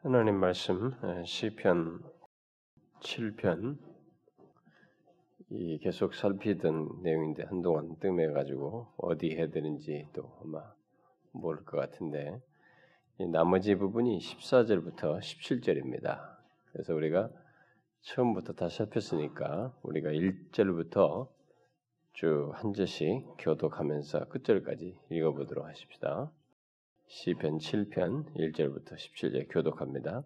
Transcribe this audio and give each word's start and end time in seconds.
하나님 0.00 0.36
말씀 0.36 0.92
시편 1.24 2.00
7편 3.00 3.78
이 5.50 5.78
계속 5.78 6.14
살피던 6.14 7.02
내용인데 7.02 7.42
한동안 7.42 7.96
뜸해 7.98 8.28
가지고 8.28 8.92
어디 8.96 9.34
해야 9.34 9.48
되는지 9.48 10.06
또 10.12 10.38
아마 10.40 10.72
모를 11.32 11.64
것 11.64 11.78
같은데 11.78 12.40
나머지 13.32 13.74
부분이 13.74 14.20
14절부터 14.20 15.18
17절입니다. 15.18 16.36
그래서 16.70 16.94
우리가 16.94 17.30
처음부터 18.02 18.52
다 18.52 18.68
살폈으니까 18.68 19.76
우리가 19.82 20.10
1절부터 20.10 21.28
쭉 22.12 22.52
한 22.54 22.72
절씩 22.72 23.34
교독하면서 23.38 24.28
끝절까지 24.28 24.96
읽어보도록 25.10 25.66
하십시다. 25.66 26.32
시편 27.10 27.56
7편 27.56 28.34
1절부터 28.36 28.92
17절 28.92 29.46
교독합니다. 29.48 30.24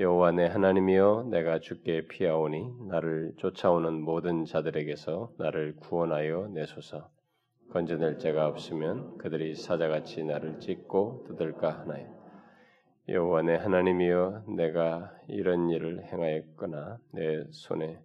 여호와 0.00 0.32
내 0.32 0.46
하나님이여 0.46 1.28
내가 1.30 1.60
주께 1.60 2.08
피하오니 2.08 2.88
나를 2.88 3.34
쫓아오는 3.36 4.02
모든 4.02 4.44
자들에게서 4.44 5.34
나를 5.38 5.76
구원하여 5.76 6.48
내소서. 6.52 7.08
건져낼 7.70 8.18
자가 8.18 8.48
없으면 8.48 9.18
그들이 9.18 9.54
사자같이 9.54 10.24
나를 10.24 10.58
찢고 10.58 11.26
뜯을까 11.28 11.78
하나요. 11.78 12.12
여호와 13.08 13.42
내 13.42 13.54
하나님이여 13.54 14.46
내가 14.56 15.14
이런 15.28 15.70
일을 15.70 16.06
행하였거나 16.06 16.98
내 17.12 17.44
손에 17.52 18.00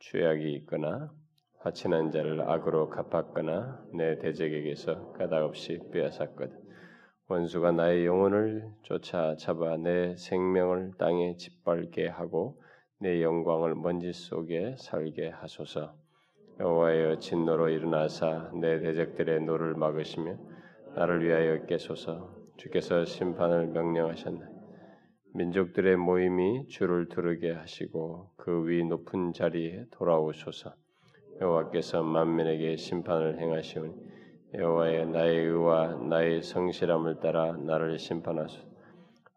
죄악이 0.00 0.52
있거나 0.54 1.12
화친한 1.60 2.10
자를 2.10 2.40
악으로 2.40 2.88
갚았거나 2.88 3.84
내 3.94 4.18
대적에게서 4.18 5.12
까닭없이 5.12 5.78
빼앗았거든. 5.92 6.61
원수가 7.32 7.72
나의 7.72 8.04
영혼을 8.04 8.68
쫓아 8.82 9.34
잡아 9.36 9.78
내 9.78 10.14
생명을 10.16 10.92
땅에 10.98 11.34
짓밟게 11.38 12.08
하고 12.08 12.60
내 13.00 13.22
영광을 13.22 13.74
먼지 13.74 14.12
속에 14.12 14.76
살게 14.78 15.30
하소서. 15.30 15.94
여호와여 16.60 17.20
진노로 17.20 17.70
일어나사 17.70 18.50
내 18.60 18.80
대적들의 18.80 19.44
노를 19.44 19.72
막으시며 19.76 20.36
나를 20.94 21.24
위하여 21.24 21.64
깨소서. 21.64 22.36
주께서 22.58 23.06
심판을 23.06 23.68
명령하셨나. 23.68 24.46
민족들의 25.32 25.96
모임이 25.96 26.68
주를 26.68 27.08
두르게 27.08 27.52
하시고 27.52 28.28
그 28.36 28.66
위 28.66 28.84
높은 28.84 29.32
자리에 29.32 29.86
돌아오소서. 29.90 30.74
여호와께서 31.40 32.02
만민에게 32.02 32.76
심판을 32.76 33.40
행하시오니 33.40 34.21
여호와의 34.54 35.06
나의 35.06 35.46
의와 35.46 35.94
나의 36.10 36.42
성실함을 36.42 37.20
따라 37.20 37.52
나를 37.56 37.98
심판하소서. 37.98 38.62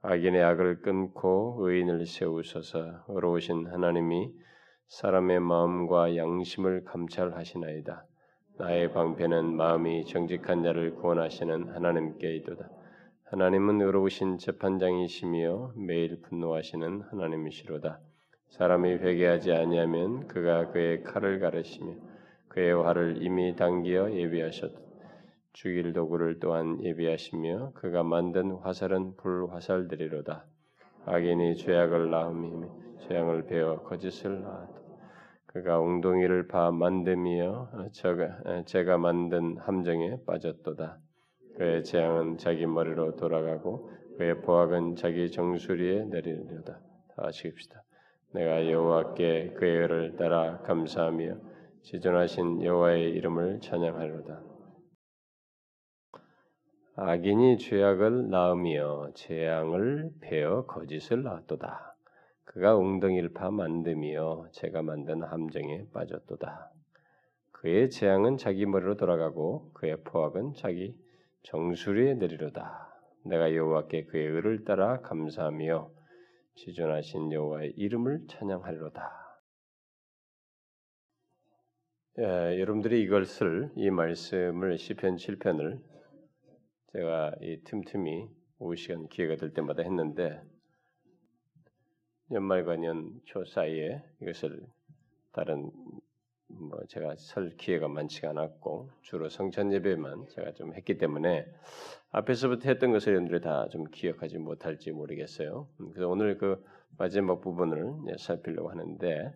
악인의 0.01 0.43
악을 0.43 0.81
끊고 0.81 1.55
의인을 1.59 2.05
세우소서. 2.05 3.05
의로우신 3.07 3.67
하나님이 3.67 4.33
사람의 4.89 5.39
마음과 5.39 6.17
양심을 6.17 6.83
감찰하시나이다. 6.83 8.05
나의 8.57 8.91
방패는 8.91 9.55
마음이 9.55 10.05
정직한 10.05 10.63
자를 10.63 10.95
구원하시는 10.95 11.69
하나님께 11.69 12.35
있도다. 12.35 12.69
하나님은 13.31 13.81
의로우신 13.81 14.37
재판장이시며 14.37 15.75
매일 15.77 16.21
분노하시는 16.23 17.03
하나님이시로다. 17.09 18.01
사람이 18.49 18.95
회개하지 18.95 19.53
아니하면 19.53 20.27
그가 20.27 20.71
그의 20.71 21.03
칼을 21.03 21.39
가르시며 21.39 21.93
그의 22.49 22.73
활을 22.73 23.23
이미 23.23 23.55
당기어 23.55 24.11
예비하셨다. 24.11 24.84
죽일 25.55 25.93
도구를 25.93 26.39
또한 26.41 26.83
예비하시며 26.83 27.71
그가 27.75 28.03
만든 28.03 28.51
화살은 28.51 29.15
불화살들이로다. 29.15 30.45
악인이 31.05 31.55
죄악을 31.55 32.09
낳음이며 32.09 32.67
죄악을 33.07 33.45
베어 33.45 33.83
거짓을 33.83 34.41
낳았다. 34.41 34.81
그가 35.45 35.79
웅덩이를 35.79 36.49
파 36.49 36.71
만듦이여 36.71 37.93
제가, 37.93 38.63
제가 38.65 38.97
만든 38.97 39.55
함정에 39.57 40.17
빠졌도다. 40.27 40.99
그의 41.55 41.85
재앙은 41.85 42.37
자기 42.37 42.65
머리로 42.65 43.15
돌아가고 43.15 43.89
그의 44.17 44.41
보악은 44.41 44.97
자기 44.97 45.31
정수리에 45.31 46.03
내리려다. 46.03 46.81
다 47.15 47.15
같이 47.15 47.47
읍시다. 47.47 47.81
내가 48.33 48.69
여호와께 48.69 49.53
그의 49.55 49.77
의를 49.77 50.17
따라 50.17 50.57
감사하며 50.63 51.37
지존하신 51.83 52.61
여호와의 52.61 53.11
이름을 53.11 53.61
찬양하리로다. 53.61 54.54
악인이 56.97 57.57
죄악을 57.57 58.29
낳으며 58.29 59.11
재앙을 59.15 60.11
베어 60.21 60.65
거짓을 60.65 61.23
낳았도다. 61.23 61.93
그가 62.45 62.77
웅덩이를 62.77 63.33
파 63.33 63.49
만듦이여 63.49 64.53
제가 64.53 64.81
만든 64.81 65.21
함정에 65.21 65.87
빠졌도다. 65.91 66.71
그의 67.51 67.89
재앙은 67.89 68.37
자기 68.37 68.65
머리로 68.65 68.95
돌아가고 68.95 69.71
그의 69.73 69.97
포악은 70.05 70.53
자기 70.53 70.95
정수리에 71.43 72.13
내리로다. 72.13 72.87
내가 73.25 73.53
여호와께 73.53 74.05
그의 74.05 74.27
의를 74.27 74.63
따라 74.63 75.01
감사하며 75.01 75.91
지존하신 76.55 77.33
여호와의 77.33 77.73
이름을 77.75 78.27
찬양하리로다. 78.29 79.41
예, 82.19 82.23
여러분들이 82.61 83.01
이것을 83.01 83.71
이 83.75 83.89
말씀을 83.89 84.77
시편 84.77 85.17
7편을 85.17 85.94
제가 86.95 87.33
이 87.41 87.59
틈틈이 87.65 88.29
오후 88.59 88.77
시간 88.77 89.09
기회가 89.09 89.35
될 89.35 89.53
때마다 89.53 89.83
했는데 89.83 90.41
연말과 92.31 92.81
연초 92.81 93.43
사이에 93.43 94.01
이것을 94.21 94.65
다른 95.33 95.71
뭐 96.47 96.79
제가 96.87 97.15
설 97.17 97.49
기회가 97.57 97.89
많지가 97.89 98.29
않았고 98.29 98.91
주로 99.01 99.27
성찬 99.27 99.73
예배만 99.73 100.27
제가 100.29 100.53
좀 100.53 100.73
했기 100.73 100.97
때문에 100.97 101.45
앞에서부터 102.11 102.69
했던 102.69 102.93
것을 102.93 103.11
여러분들이 103.11 103.41
다 103.41 103.67
좀 103.69 103.83
기억하지 103.91 104.37
못할지 104.37 104.91
모르겠어요. 104.91 105.67
음, 105.81 105.89
그래서 105.91 106.07
오늘 106.07 106.37
그 106.37 106.63
마지막 106.97 107.41
부분을 107.41 108.17
살피려고 108.17 108.69
하는데 108.69 109.33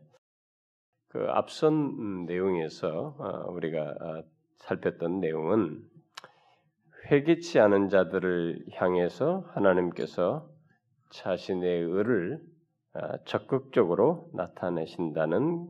그 1.09 1.25
앞선 1.27 1.73
음, 1.73 2.25
내용에서 2.25 3.17
어, 3.19 3.51
우리가 3.51 3.95
아, 3.99 4.23
살폈던 4.59 5.19
내용은 5.19 5.88
회개치 7.11 7.59
않은 7.59 7.89
자들을 7.89 8.67
향해서 8.73 9.39
하나님께서 9.53 10.47
자신의 11.09 11.81
의를 11.81 12.39
아, 12.93 13.17
적극적으로 13.25 14.29
나타내신다는 14.33 15.67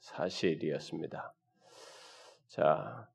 사실이었습니다. 0.00 1.32
자, 2.48 3.08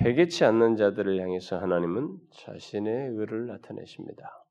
회개치 0.00 0.44
않는 0.44 0.76
자들을 0.76 1.20
향해서 1.20 1.58
하나님은 1.58 2.16
자신의 2.30 3.08
의를 3.08 3.48
나타내십니다. 3.48 4.46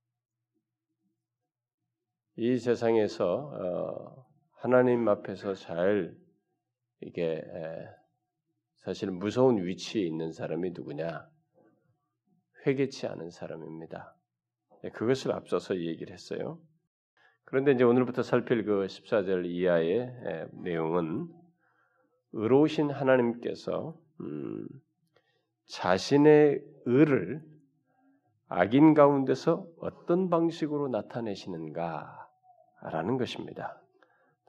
이 2.35 2.57
세상에서 2.57 3.35
어, 3.53 4.25
하나님 4.51 5.07
앞에서 5.07 5.53
잘 5.53 6.13
이게 6.99 7.41
사실 8.75 9.11
무서운 9.11 9.65
위치에 9.65 10.01
있는 10.03 10.33
사람이 10.33 10.71
누구냐? 10.71 11.36
회개치 12.67 13.07
않은 13.07 13.31
사람입니다. 13.31 14.13
네, 14.83 14.91
그것을 14.91 15.31
앞서서 15.31 15.77
얘기를 15.77 16.13
했어요. 16.13 16.59
그런데 17.45 17.71
이제 17.71 17.85
오늘부터 17.85 18.23
살필 18.23 18.65
그 18.65 18.87
14절 18.87 19.45
이하의 19.45 20.49
내용은 20.63 21.29
의로우신 22.33 22.91
하나님께서 22.91 23.95
음, 24.19 24.67
자신의 25.67 26.61
의를 26.85 27.41
악인 28.49 28.93
가운데서 28.93 29.65
어떤 29.79 30.29
방식으로 30.29 30.89
나타내시는가라는 30.89 33.17
것입니다. 33.17 33.81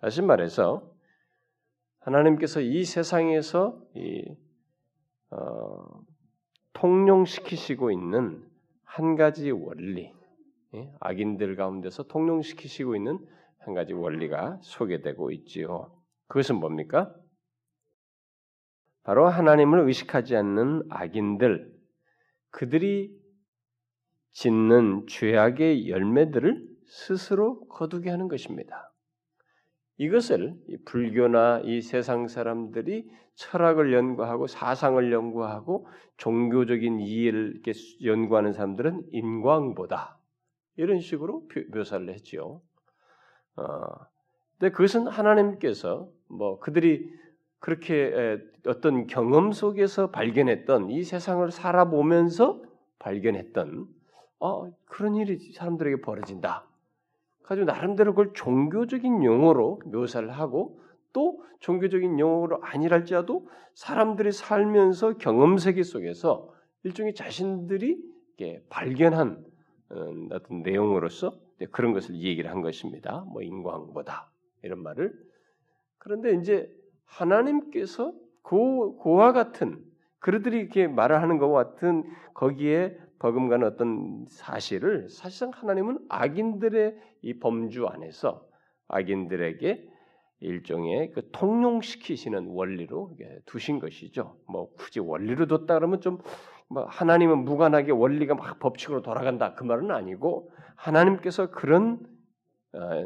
다시 0.00 0.22
말해서 0.22 0.90
하나님께서 2.00 2.60
이 2.60 2.84
세상에서 2.84 3.80
이 3.94 4.36
어, 5.30 6.00
통용시키시고 6.78 7.90
있는 7.90 8.40
한 8.84 9.16
가지 9.16 9.50
원리, 9.50 10.12
예? 10.74 10.92
악인들 11.00 11.56
가운데서 11.56 12.04
통용시키시고 12.04 12.94
있는 12.94 13.18
한 13.58 13.74
가지 13.74 13.92
원리가 13.92 14.58
소개되고 14.62 15.32
있지요. 15.32 15.92
그것은 16.28 16.56
뭡니까? 16.56 17.12
바로 19.02 19.26
하나님을 19.26 19.80
의식하지 19.80 20.36
않는 20.36 20.84
악인들, 20.90 21.74
그들이 22.50 23.10
짓는 24.32 25.06
죄악의 25.08 25.88
열매들을 25.88 26.68
스스로 26.86 27.66
거두게 27.68 28.08
하는 28.08 28.28
것입니다. 28.28 28.87
이것을 29.98 30.54
불교나 30.84 31.62
이 31.64 31.82
세상 31.82 32.28
사람들이 32.28 33.10
철학을 33.34 33.92
연구하고 33.92 34.46
사상을 34.46 35.12
연구하고 35.12 35.86
종교적인 36.16 37.00
이해를 37.00 37.62
연구하는 38.02 38.52
사람들은 38.52 39.08
인광보다 39.12 40.18
이런 40.76 41.00
식으로 41.00 41.46
묘사를 41.72 42.08
했지요. 42.08 42.60
어, 43.56 43.64
근데 44.58 44.72
그것은 44.72 45.06
하나님께서 45.08 46.08
뭐 46.28 46.58
그들이 46.60 47.12
그렇게 47.60 48.38
어떤 48.66 49.06
경험 49.08 49.50
속에서 49.50 50.10
발견했던 50.10 50.90
이 50.90 51.02
세상을 51.02 51.50
살아보면서 51.50 52.62
발견했던 53.00 53.88
어, 54.40 54.70
그런 54.84 55.16
일이 55.16 55.52
사람들에게 55.52 56.00
벌어진다. 56.02 56.67
가지고 57.48 57.64
나름대로 57.64 58.12
그걸 58.12 58.34
종교적인 58.34 59.24
용어로 59.24 59.80
묘사를 59.86 60.30
하고 60.30 60.82
또 61.14 61.42
종교적인 61.60 62.18
용어로 62.18 62.62
아니랄지라도 62.62 63.48
사람들이 63.72 64.32
살면서 64.32 65.16
경험 65.16 65.56
세계 65.56 65.82
속에서 65.82 66.52
일종의 66.82 67.14
자신들이 67.14 67.98
발견한 68.68 69.42
어, 69.88 70.26
어떤 70.30 70.62
내용으로서 70.62 71.38
그런 71.70 71.94
것을 71.94 72.16
얘기를 72.16 72.50
한 72.50 72.60
것입니다. 72.60 73.24
뭐 73.32 73.40
인광보다 73.40 74.30
이런 74.62 74.82
말을 74.82 75.14
그런데 75.96 76.34
이제 76.34 76.70
하나님께서 77.06 78.12
고, 78.42 78.98
고와 78.98 79.32
같은 79.32 79.82
그들이 80.18 80.58
이렇게 80.58 80.86
말을 80.86 81.22
하는 81.22 81.38
것과 81.38 81.64
같은 81.64 82.04
거기에 82.34 82.98
버금가는 83.18 83.66
어떤 83.66 84.26
사실을 84.28 85.08
사실상 85.08 85.50
하나님은 85.54 85.98
악인들의 86.08 86.96
이 87.22 87.38
범주 87.38 87.86
안에서 87.86 88.46
악인들에게 88.88 89.88
일종의 90.40 91.10
그 91.12 91.30
통용시키시는 91.32 92.48
원리로 92.48 93.16
두신 93.46 93.80
것이죠. 93.80 94.36
뭐 94.48 94.72
굳이 94.74 95.00
원리로 95.00 95.46
뒀다 95.46 95.74
그러면 95.74 96.00
좀뭐 96.00 96.84
하나님은 96.86 97.44
무관하게 97.44 97.92
원리가 97.92 98.34
막 98.34 98.58
법칙으로 98.60 99.02
돌아간다 99.02 99.54
그 99.54 99.64
말은 99.64 99.90
아니고 99.90 100.52
하나님께서 100.76 101.50
그런 101.50 101.98
어, 102.72 103.04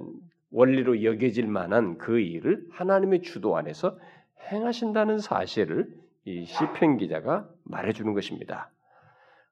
원리로 0.50 1.02
여겨질 1.02 1.46
만한 1.46 1.96
그 1.96 2.20
일을 2.20 2.66
하나님의 2.70 3.22
주도 3.22 3.56
안에서 3.56 3.98
행하신다는 4.50 5.18
사실을 5.18 5.88
이 6.24 6.44
시편 6.44 6.98
기자가 6.98 7.48
말해주는 7.64 8.12
것입니다. 8.12 8.70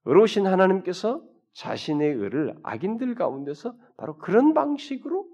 의로우신 0.04 0.46
하나님께서 0.46 1.22
자신의 1.52 2.14
의를 2.14 2.54
악인들 2.62 3.14
가운데서 3.14 3.74
바로 3.96 4.16
그런 4.18 4.54
방식으로 4.54 5.26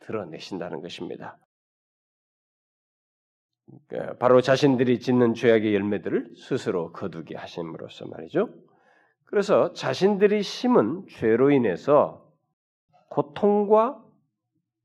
드러내신다는 0.00 0.80
것입니다. 0.80 1.38
그러니까 3.88 4.16
바로 4.18 4.40
자신들이 4.40 4.98
짓는 4.98 5.34
죄악의 5.34 5.74
열매들을 5.74 6.34
스스로 6.36 6.92
거두게 6.92 7.36
하심으로써 7.36 8.06
말이죠. 8.06 8.48
그래서 9.24 9.72
자신들이 9.72 10.42
심은 10.42 11.06
죄로 11.08 11.50
인해서 11.50 12.28
고통과 13.10 14.02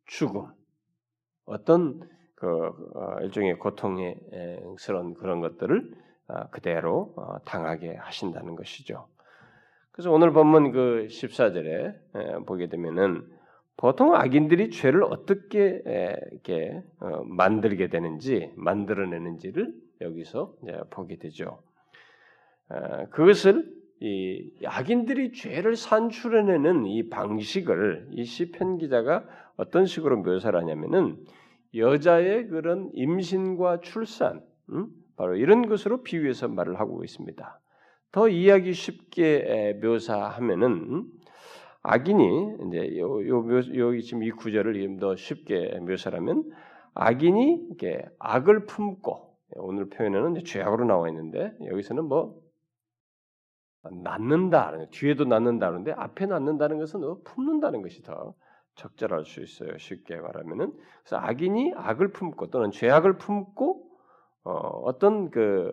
죽음, 0.05 0.47
어떤 1.45 1.99
그 2.35 2.47
어, 2.47 3.19
일종의 3.21 3.57
고통스러운 3.57 5.15
그런 5.15 5.41
것들을 5.41 5.91
어, 5.91 6.04
그대로 6.51 7.13
어, 7.17 7.39
당하게 7.45 7.95
하신다는 7.95 8.55
것이죠. 8.55 9.07
그래서 9.91 10.11
오늘 10.11 10.33
본문 10.33 10.71
그 10.71 11.07
14절에 11.09 12.45
보게 12.45 12.67
되면은 12.67 13.25
보통 13.77 14.13
악인들이 14.15 14.69
죄를 14.71 15.03
어떻게 15.03 15.81
이렇게 16.31 16.83
만들게 17.25 17.87
되는지 17.87 18.51
만들어내는지를 18.55 19.73
여기서 20.01 20.53
보게 20.89 21.17
되죠. 21.17 21.61
그것을 23.11 23.73
이 24.01 24.51
악인들이 24.65 25.31
죄를 25.31 25.77
산출해내는 25.77 26.85
이 26.87 27.09
방식을 27.09 28.09
이 28.11 28.25
시편 28.25 28.77
기자가 28.77 29.25
어떤 29.55 29.85
식으로 29.85 30.17
묘사를 30.21 30.57
하냐면은 30.59 31.17
여자의 31.75 32.47
그런 32.47 32.89
임신과 32.93 33.81
출산, 33.81 34.41
음? 34.71 34.87
바로 35.15 35.35
이런 35.35 35.67
것으로 35.67 36.03
비유해서 36.03 36.47
말을 36.47 36.79
하고 36.79 37.03
있습니다. 37.03 37.59
더 38.11 38.29
이해하기 38.29 38.73
쉽게 38.73 39.79
묘사하면은 39.81 40.71
음? 40.71 41.03
악인이 41.83 42.57
이제 42.67 42.97
요, 42.97 43.27
요, 43.27 43.59
여기 43.77 44.01
지금 44.01 44.23
이 44.23 44.31
구절을 44.31 44.73
좀더 44.73 45.15
쉽게 45.15 45.79
묘사하면 45.81 46.51
악인이 46.95 47.67
이렇게 47.67 48.05
악을 48.19 48.65
품고 48.65 49.35
오늘 49.57 49.89
표현에는 49.89 50.43
죄악으로 50.43 50.85
나와 50.85 51.07
있는데 51.09 51.53
여기서는 51.65 52.05
뭐 52.05 52.41
낳는다 53.91 54.73
뒤에도 54.89 55.25
낳는다는데 55.25 55.91
앞에 55.91 56.25
낳는다는 56.25 56.79
것은 56.79 57.01
뭐 57.01 57.21
품는다는 57.23 57.81
것이 57.81 58.01
더 58.01 58.33
적절할 58.75 59.25
수 59.25 59.41
있어요. 59.41 59.77
쉽게 59.77 60.17
말하면은 60.17 60.73
그래서 61.03 61.17
악인이 61.17 61.73
악을 61.75 62.11
품고 62.11 62.49
또는 62.49 62.71
죄악을 62.71 63.17
품고 63.17 63.84
어, 64.45 64.97
떤그 64.99 65.71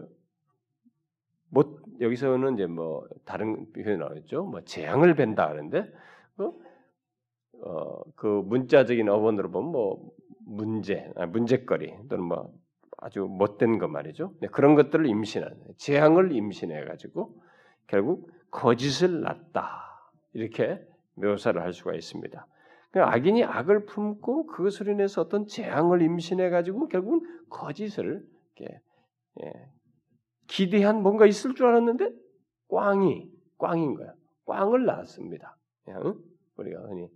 뭐 1.50 1.76
여기서는 2.00 2.54
이제 2.54 2.66
뭐 2.66 3.06
다른 3.24 3.70
표현 3.72 4.00
나오죠. 4.00 4.44
뭐 4.44 4.62
재앙을 4.62 5.14
벤다 5.14 5.48
하는데 5.48 5.92
어, 6.38 6.54
어, 7.64 8.02
그 8.16 8.26
문자적인 8.26 9.08
어원으로 9.08 9.50
보면 9.50 9.70
뭐 9.70 10.10
문제, 10.46 11.10
아, 11.16 11.26
문제거리 11.26 11.94
또는 12.08 12.24
뭐 12.24 12.52
아주 12.96 13.26
못된 13.28 13.78
것 13.78 13.88
말이죠. 13.88 14.32
네, 14.40 14.48
그런 14.48 14.74
것들을 14.74 15.06
임신하는 15.06 15.56
재앙을 15.76 16.32
임신해 16.32 16.84
가지고 16.84 17.34
결국 17.86 18.30
거짓을 18.50 19.20
낳다 19.20 20.10
이렇게 20.32 20.80
묘사를 21.14 21.60
할 21.60 21.74
수가 21.74 21.94
있습니다. 21.94 22.46
그러니까 22.90 23.14
악인이 23.14 23.44
악을 23.44 23.84
품고 23.84 24.46
그것으로 24.46 24.92
인해서 24.92 25.20
어떤 25.20 25.46
재앙을 25.46 26.00
임신해 26.00 26.48
가지고 26.48 26.88
결국은 26.88 27.20
거짓을 27.50 28.24
이렇게 28.56 28.80
예, 29.42 29.52
기대한 30.46 31.02
뭔가 31.02 31.26
있을 31.26 31.54
줄 31.54 31.66
알았는데 31.66 32.10
꽝이 32.68 33.30
꽝인 33.58 33.94
거야. 33.94 34.14
꽝을 34.46 34.84
낳았습니다. 34.84 35.56
응? 35.88 36.14
우리가 36.56 36.80
흔히 36.82 37.08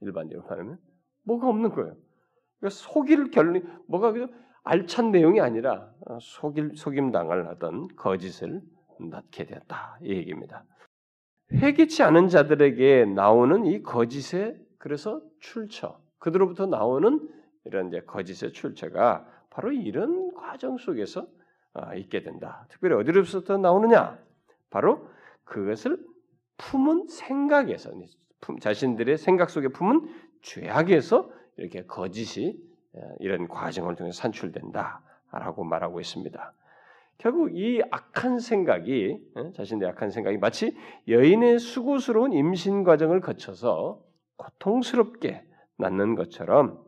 일반적으로 0.00 0.48
말하면 0.48 0.78
뭐가 1.24 1.48
없는 1.48 1.70
거예요. 1.70 1.96
그러니까 2.58 2.70
속일 2.70 3.30
결론 3.30 3.62
뭐가 3.86 4.12
그 4.12 4.28
알찬 4.62 5.10
내용이 5.12 5.40
아니라 5.40 5.92
어, 6.06 6.18
속일 6.20 6.76
속임 6.76 7.10
당을 7.10 7.48
하던 7.48 7.88
거짓을 7.96 8.60
낳게 9.00 9.46
되었다 9.46 9.98
이 10.02 10.10
얘기입니다. 10.10 10.64
회개치 11.52 12.02
않은 12.02 12.28
자들에게 12.28 13.06
나오는 13.06 13.64
이 13.66 13.82
거짓의 13.82 14.60
그래서 14.78 15.22
출처 15.40 16.00
그들로부터 16.18 16.66
나오는 16.66 17.28
이런 17.64 17.88
이제 17.88 18.00
거짓의 18.00 18.52
출처가 18.52 19.26
바로 19.50 19.72
이런 19.72 20.34
과정 20.34 20.78
속에서 20.78 21.26
아, 21.74 21.94
있게 21.94 22.22
된다. 22.22 22.66
특별히 22.70 22.96
어디로부터 22.96 23.58
나오느냐? 23.58 24.18
바로 24.70 25.08
그것을 25.44 25.98
품은 26.56 27.06
생각에서 27.08 27.90
자신들의 28.60 29.16
생각 29.16 29.50
속에 29.50 29.68
품은 29.68 30.08
죄악에서 30.42 31.30
이렇게 31.56 31.84
거짓이 31.86 32.58
이런 33.20 33.48
과정을 33.48 33.96
통해 33.96 34.12
산출된다라고 34.12 35.64
말하고 35.64 36.00
있습니다. 36.00 36.54
결국 37.18 37.56
이 37.56 37.82
악한 37.90 38.38
생각이 38.38 39.20
자신의 39.56 39.88
악한 39.88 40.10
생각이 40.10 40.38
마치 40.38 40.76
여인의 41.08 41.58
수고스러운 41.58 42.32
임신 42.32 42.84
과정을 42.84 43.20
거쳐서 43.20 44.00
고통스럽게 44.36 45.44
낳는 45.78 46.14
것처럼 46.14 46.84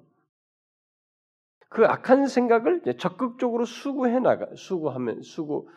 그 1.70 1.86
악한 1.86 2.26
생각을 2.26 2.82
적극적으로 2.98 3.64
수구해 3.64 4.18
나가 4.18 4.46
수구하면 4.54 5.22
수구 5.22 5.68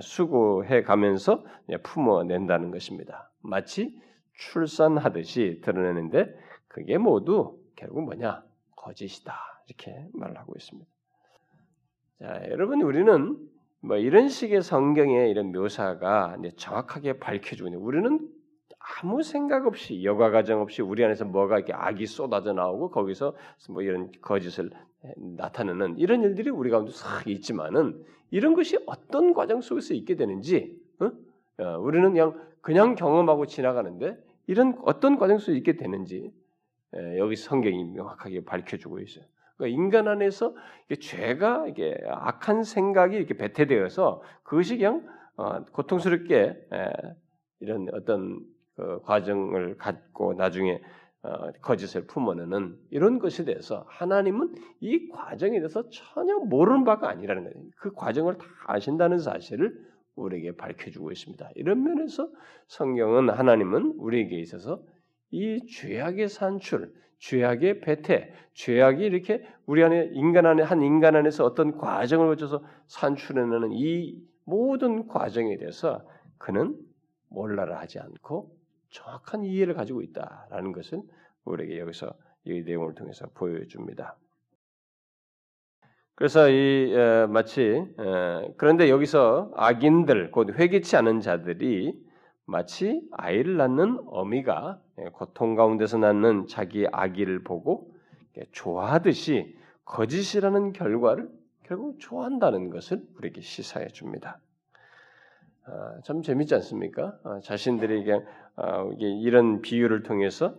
수구해 0.00 0.82
가면서 0.82 1.44
품어낸다는 1.82 2.70
것입니다. 2.70 3.30
마치 3.42 3.94
출산하듯이 4.32 5.60
드러내는데 5.62 6.34
그게 6.66 6.96
모두 6.96 7.58
결국 7.76 8.04
뭐냐 8.04 8.42
거짓이다 8.74 9.34
이렇게 9.66 10.08
말을 10.14 10.38
하고 10.38 10.54
있습니다. 10.56 10.90
자, 12.20 12.42
여러분 12.48 12.80
우리는 12.80 13.36
뭐 13.80 13.96
이런 13.98 14.28
식의 14.28 14.62
성경의 14.62 15.30
이런 15.30 15.52
묘사가 15.52 16.38
정확하게 16.56 17.18
밝혀주고 17.18 17.78
우리는 17.78 18.30
아무 18.78 19.22
생각 19.22 19.66
없이 19.66 20.04
여과 20.04 20.30
과정 20.30 20.60
없이 20.60 20.80
우리 20.80 21.04
안에서 21.04 21.24
뭐가 21.24 21.56
이렇게 21.56 21.72
악이 21.72 22.06
쏟아져 22.06 22.52
나오고 22.52 22.90
거기서 22.90 23.34
뭐 23.68 23.82
이런 23.82 24.10
거짓을 24.22 24.70
나타내는 25.16 25.98
이런 25.98 26.22
일들이 26.22 26.50
우리 26.50 26.70
가운데 26.70 26.90
싹 26.92 27.26
있지만은 27.26 28.02
이런 28.30 28.54
것이 28.54 28.78
어떤 28.86 29.34
과정 29.34 29.60
속에서 29.60 29.94
있게 29.94 30.16
되는지 30.16 30.76
어? 31.00 31.10
어, 31.62 31.78
우리는 31.78 32.10
그냥 32.12 32.40
그냥 32.60 32.94
경험하고 32.94 33.46
지나가는데 33.46 34.18
이런 34.46 34.78
어떤 34.84 35.18
과정 35.18 35.38
속에 35.38 35.56
있게 35.56 35.76
되는지 35.76 36.32
에, 36.94 37.18
여기 37.18 37.36
성경이 37.36 37.84
명확하게 37.84 38.44
밝혀주고 38.44 39.00
있어요. 39.00 39.24
그러니까 39.56 39.80
인간 39.80 40.08
안에서 40.08 40.54
이게 40.86 40.98
죄가 41.00 41.68
이게 41.68 41.96
악한 42.08 42.64
생각이 42.64 43.16
이렇게 43.16 43.34
배태되어서 43.34 44.22
그것이 44.42 44.76
그냥 44.76 45.06
어, 45.36 45.64
고통스럽게 45.64 46.68
에, 46.72 46.92
이런 47.60 47.88
어떤 47.92 48.40
그 48.74 49.00
과정을 49.02 49.78
갖고 49.78 50.34
나중에 50.34 50.74
어, 50.74 50.80
거짓을 51.62 52.06
품어내는 52.06 52.76
이런 52.90 53.18
것에 53.18 53.44
대해서 53.44 53.84
하나님은 53.88 54.54
이 54.80 55.08
과정에 55.08 55.58
대해서 55.58 55.88
전혀 55.90 56.36
모르는 56.38 56.84
바가 56.84 57.08
아니라는 57.08 57.44
거예요. 57.44 57.56
그 57.76 57.92
과정을 57.92 58.38
다 58.38 58.44
아신다는 58.66 59.18
사실을 59.18 59.74
우리에게 60.14 60.56
밝혀주고 60.56 61.12
있습니다. 61.12 61.50
이런 61.54 61.82
면에서 61.82 62.28
성경은 62.68 63.30
하나님은 63.30 63.94
우리에게 63.98 64.38
있어서 64.40 64.82
이 65.30 65.66
죄악의 65.66 66.28
산출, 66.28 66.92
죄악의 67.18 67.80
배태, 67.80 68.32
죄악이 68.54 69.04
이렇게 69.04 69.46
우리 69.66 69.82
안에 69.84 70.10
인간 70.12 70.46
안에 70.46 70.62
한 70.62 70.82
인간 70.82 71.16
안에서 71.16 71.44
어떤 71.44 71.76
과정을 71.76 72.28
거쳐서 72.28 72.62
산출해내는 72.86 73.72
이 73.72 74.18
모든 74.44 75.06
과정에 75.06 75.56
대해서 75.56 76.06
그는 76.38 76.76
몰라라 77.28 77.80
하지 77.80 77.98
않고 77.98 78.55
정확한 78.90 79.44
이해를 79.44 79.74
가지고 79.74 80.02
있다라는 80.02 80.72
것을 80.72 81.02
우리에게 81.44 81.78
여기서 81.80 82.12
이 82.44 82.62
내용을 82.62 82.94
통해서 82.94 83.26
보여줍니다. 83.34 84.16
그래서 86.14 86.48
이 86.48 86.94
에, 86.94 87.26
마치 87.26 87.62
에, 87.62 88.54
그런데 88.56 88.88
여기서 88.88 89.52
악인들 89.54 90.30
곧 90.30 90.58
회개치 90.58 90.96
않은 90.96 91.20
자들이 91.20 92.06
마치 92.46 93.02
아이를 93.12 93.56
낳는 93.56 93.98
어미가 94.06 94.80
고통 95.12 95.56
가운데서 95.56 95.98
낳는 95.98 96.46
자기 96.46 96.86
아기를 96.90 97.42
보고 97.42 97.92
좋아하듯이 98.52 99.56
거짓이라는 99.84 100.72
결과를 100.72 101.28
결국 101.64 101.98
좋아한다는 101.98 102.70
것을 102.70 103.02
우리에게 103.16 103.40
시사해 103.40 103.88
줍니다. 103.88 104.40
아, 105.66 106.00
참 106.04 106.22
재밌지 106.22 106.54
않습니까? 106.54 107.18
아, 107.24 107.40
자신들이 107.40 108.00
이게, 108.00 108.20
아, 108.56 108.88
이런 108.98 109.62
비유를 109.62 110.02
통해서 110.04 110.56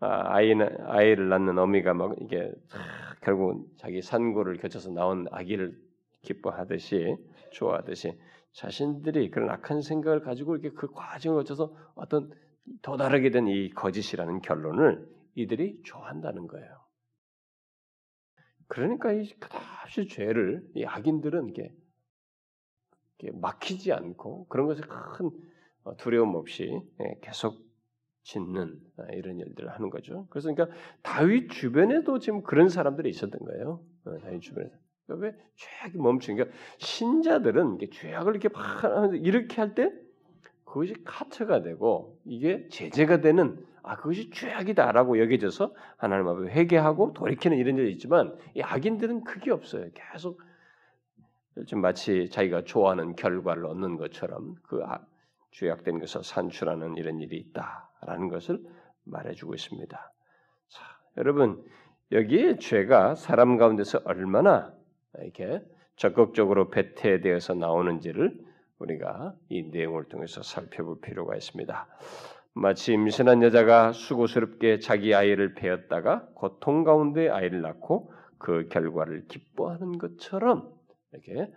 아, 0.00 0.34
아이는 0.34 0.68
아이를 0.86 1.28
낳는 1.28 1.58
어미가 1.58 1.94
막 1.94 2.14
이게 2.20 2.52
결국 3.22 3.66
자기 3.78 4.00
산고를 4.00 4.58
거쳐서 4.58 4.90
나온 4.92 5.26
아기를 5.32 5.76
기뻐하듯이 6.22 7.16
좋아하듯이 7.52 8.16
자신들이 8.52 9.30
그런 9.30 9.50
악한 9.50 9.82
생각을 9.82 10.20
가지고 10.20 10.56
이렇게 10.56 10.74
그 10.76 10.88
과정을 10.92 11.38
거쳐서 11.38 11.74
어떤 11.96 12.30
도달하게 12.82 13.30
된 13.30 13.48
이 13.48 13.70
거짓이라는 13.70 14.40
결론을 14.40 15.08
이들이 15.34 15.80
좋아한다는 15.84 16.46
거예요. 16.46 16.68
그러니까 18.68 19.12
이 19.12 19.28
그다시 19.40 20.06
죄를 20.08 20.62
이 20.74 20.84
악인들은 20.84 21.48
이게 21.48 21.72
막히지 23.34 23.92
않고 23.92 24.46
그런 24.48 24.66
것에 24.66 24.82
큰 24.82 25.30
어, 25.84 25.96
두려움 25.96 26.34
없이 26.34 26.80
예, 27.00 27.18
계속 27.20 27.56
짓는 28.22 28.78
아, 28.98 29.04
이런 29.12 29.38
일들을 29.38 29.70
하는 29.70 29.90
거죠. 29.90 30.26
그래서 30.30 30.52
그러니까 30.52 30.76
다윗 31.02 31.50
주변에도 31.50 32.18
지금 32.18 32.42
그런 32.42 32.68
사람들이 32.68 33.08
있었던 33.08 33.40
거예요. 33.40 33.82
어, 34.04 34.18
다윗 34.18 34.40
주변에. 34.40 34.70
그러니까 35.06 35.26
왜 35.26 35.44
죄악이 35.54 35.98
멈추는 35.98 36.44
게 36.44 36.50
신자들은 36.78 37.78
죄악을 37.90 38.32
이렇게 38.36 38.48
막 38.48 39.14
이렇게 39.14 39.60
할 39.60 39.74
때 39.74 39.90
그것이 40.68 40.94
카트가 41.04 41.62
되고 41.62 42.20
이게 42.24 42.68
제재가 42.68 43.20
되는 43.20 43.64
아 43.82 43.96
그것이 43.96 44.30
죄악이다라고 44.30 45.18
여겨져서 45.18 45.74
하나님 45.96 46.28
앞에 46.28 46.50
회개하고 46.50 47.14
돌이키는 47.14 47.56
이런 47.56 47.78
일이 47.78 47.90
있지만 47.92 48.36
이 48.54 48.60
악인들은 48.60 49.24
그게 49.24 49.50
없어요. 49.50 49.88
계속 49.94 50.40
좀 51.66 51.80
마치 51.80 52.28
자기가 52.30 52.62
좋아하는 52.64 53.16
결과를 53.16 53.66
얻는 53.66 53.96
것처럼 53.96 54.54
그 54.62 54.82
아, 54.84 55.00
죄악된 55.52 55.98
것을 55.98 56.22
산출하는 56.22 56.96
이런 56.96 57.18
일이 57.20 57.36
있다라는 57.38 58.28
것을 58.28 58.60
말해주고 59.04 59.54
있습니다. 59.54 60.12
자, 60.68 60.82
여러분 61.16 61.64
여기에 62.12 62.56
죄가 62.56 63.14
사람 63.14 63.56
가운데서 63.56 64.02
얼마나 64.04 64.72
이렇게 65.18 65.62
적극적으로 65.96 66.70
배태되어서 66.70 67.54
나오는지를 67.54 68.38
우리가 68.78 69.34
이 69.48 69.62
내용을 69.64 70.04
통해서 70.04 70.42
살펴볼 70.42 71.00
필요가 71.00 71.34
있습니다. 71.34 71.86
마치 72.54 72.92
임신한 72.92 73.42
여자가 73.42 73.92
수고스럽게 73.92 74.78
자기 74.78 75.14
아이를 75.14 75.54
베었다가 75.54 76.28
고통 76.34 76.84
가운데 76.84 77.28
아이를 77.28 77.62
낳고 77.62 78.12
그 78.38 78.68
결과를 78.68 79.26
기뻐하는 79.26 79.98
것처럼 79.98 80.77
이렇게 81.12 81.52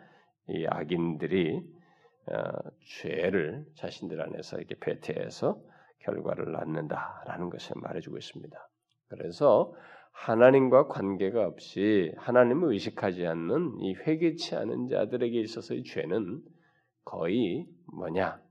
이 0.50 0.66
악인들이 0.68 1.62
어, 2.28 2.36
죄를 3.02 3.66
자신들 3.76 4.22
안에서 4.22 4.58
이렇게 4.58 4.76
배태해서 4.80 5.62
결과를 6.00 6.52
낳는다라는 6.52 7.50
것을 7.50 7.76
말해주고 7.82 8.18
있습니다. 8.18 8.70
그래서 9.10 9.74
하나님과 10.12 10.88
관계가 10.88 11.46
없이 11.46 12.14
하나님을 12.18 12.74
의식하지 12.74 13.26
않는 13.26 13.80
이 13.80 13.96
회개치 13.96 14.56
않은 14.56 14.88
자들에게 14.88 15.40
있어서 15.40 15.74
이 15.74 15.84
죄는 15.84 16.42
거의 17.04 17.68
뭐냐 17.94 18.42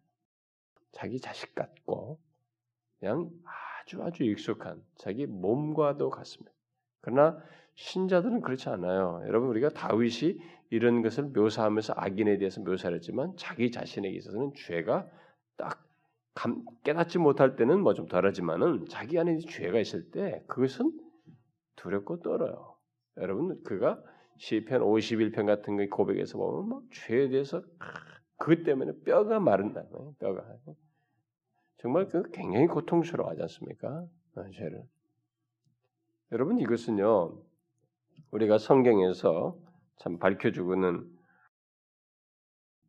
자기 0.92 1.20
자식 1.20 1.54
같고 1.54 2.18
그냥 2.98 3.30
아주 3.82 4.02
아주 4.02 4.24
익숙한 4.24 4.82
자기 4.96 5.26
몸과도 5.26 6.10
같습니다. 6.10 6.52
그러나 7.00 7.38
신자들은 7.80 8.42
그렇지 8.42 8.68
않아요. 8.68 9.22
여러분 9.26 9.48
우리가 9.48 9.70
다윗이 9.70 10.38
이런 10.68 11.00
것을 11.00 11.24
묘사하면서 11.24 11.94
악인에 11.96 12.36
대해서 12.36 12.60
묘사를 12.60 12.94
했지만 12.94 13.32
자기 13.36 13.70
자신에게 13.70 14.14
있어서는 14.18 14.52
죄가 14.54 15.08
딱 15.56 15.82
감, 16.34 16.62
깨닫지 16.84 17.18
못할 17.18 17.56
때는 17.56 17.80
뭐 17.80 17.94
좀 17.94 18.06
덜하지만은 18.06 18.84
자기 18.90 19.18
안에 19.18 19.38
죄가 19.38 19.80
있을 19.80 20.10
때 20.10 20.44
그것은 20.46 20.92
두렵고 21.76 22.20
떨어요. 22.20 22.76
여러분 23.16 23.62
그가 23.64 24.02
시편 24.36 24.82
51편 24.82 25.46
같은 25.46 25.78
거 25.78 25.96
고백에서 25.96 26.36
보면 26.36 26.68
막 26.68 26.82
죄에 26.92 27.30
대해서 27.30 27.62
그 28.36 28.62
때문에 28.62 28.92
뼈가 29.06 29.40
마른다. 29.40 29.84
뼈가 30.18 30.44
정말 31.78 32.08
그 32.08 32.30
굉장히 32.30 32.66
고통스러워하지 32.66 33.40
않습니까? 33.40 34.04
어, 34.36 34.50
죄를. 34.52 34.84
여러분 36.30 36.58
이것은요 36.58 37.49
우리가 38.30 38.58
성경에서 38.58 39.58
참 39.96 40.18
밝혀주고는 40.18 41.18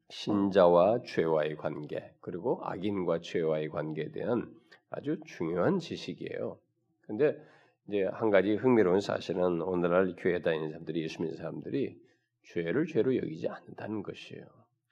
신자와 0.09 1.01
죄와의 1.03 1.55
관계 1.55 2.13
그리고 2.21 2.59
악인과 2.63 3.21
죄와의 3.21 3.69
관계에 3.69 4.11
대한 4.11 4.53
아주 4.89 5.19
중요한 5.25 5.79
지식이에요. 5.79 6.59
근데 7.01 7.41
이제 7.87 8.03
한 8.03 8.29
가지 8.29 8.53
흥미로운 8.55 8.99
사실은 8.99 9.61
오늘날 9.61 10.15
교회 10.17 10.41
다니는 10.41 10.69
사람들이 10.69 11.01
예수 11.01 11.21
믿는 11.21 11.37
사람들이 11.37 11.99
죄를 12.43 12.85
죄로 12.85 13.15
여기지 13.15 13.47
않는다는 13.47 14.03
것이에요. 14.03 14.45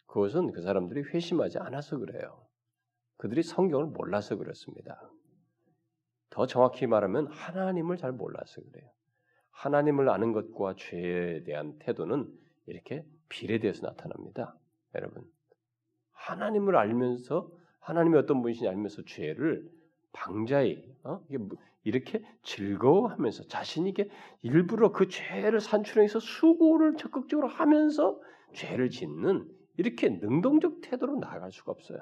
그것은 0.07 0.51
그 0.51 0.61
사람들이 0.61 1.03
회심하지 1.13 1.59
않아서 1.59 1.97
그래요. 1.99 2.47
그들이 3.17 3.43
성경을 3.43 3.87
몰라서 3.87 4.37
그렇습니다. 4.37 5.11
더 6.29 6.47
정확히 6.47 6.87
말하면 6.87 7.27
하나님을 7.27 7.97
잘 7.97 8.11
몰라서 8.13 8.61
그래요. 8.61 8.89
하나님을 9.59 10.09
아는 10.09 10.31
것과 10.31 10.75
죄에 10.77 11.43
대한 11.43 11.77
태도는 11.79 12.33
이렇게 12.65 13.05
비례되어서 13.27 13.85
나타납니다. 13.85 14.55
여러분. 14.95 15.29
하나님을 16.13 16.77
알면서 16.77 17.51
하나님이 17.79 18.17
어떤 18.17 18.41
분이신지 18.41 18.69
알면서 18.69 19.03
죄를 19.03 19.69
방자히 20.13 20.83
어? 21.03 21.21
뭐 21.29 21.49
이렇게 21.83 22.23
즐거워하면서 22.43 23.47
자신이 23.47 23.93
게 23.93 24.09
일부러 24.43 24.93
그 24.93 25.09
죄를 25.09 25.59
산출해서 25.59 26.19
수고를 26.19 26.95
적극적으로 26.95 27.49
하면서 27.49 28.19
죄를 28.53 28.89
짓는 28.89 29.49
이렇게 29.77 30.09
능동적 30.09 30.81
태도로 30.81 31.19
나아갈 31.19 31.51
수가 31.51 31.73
없어요. 31.73 31.99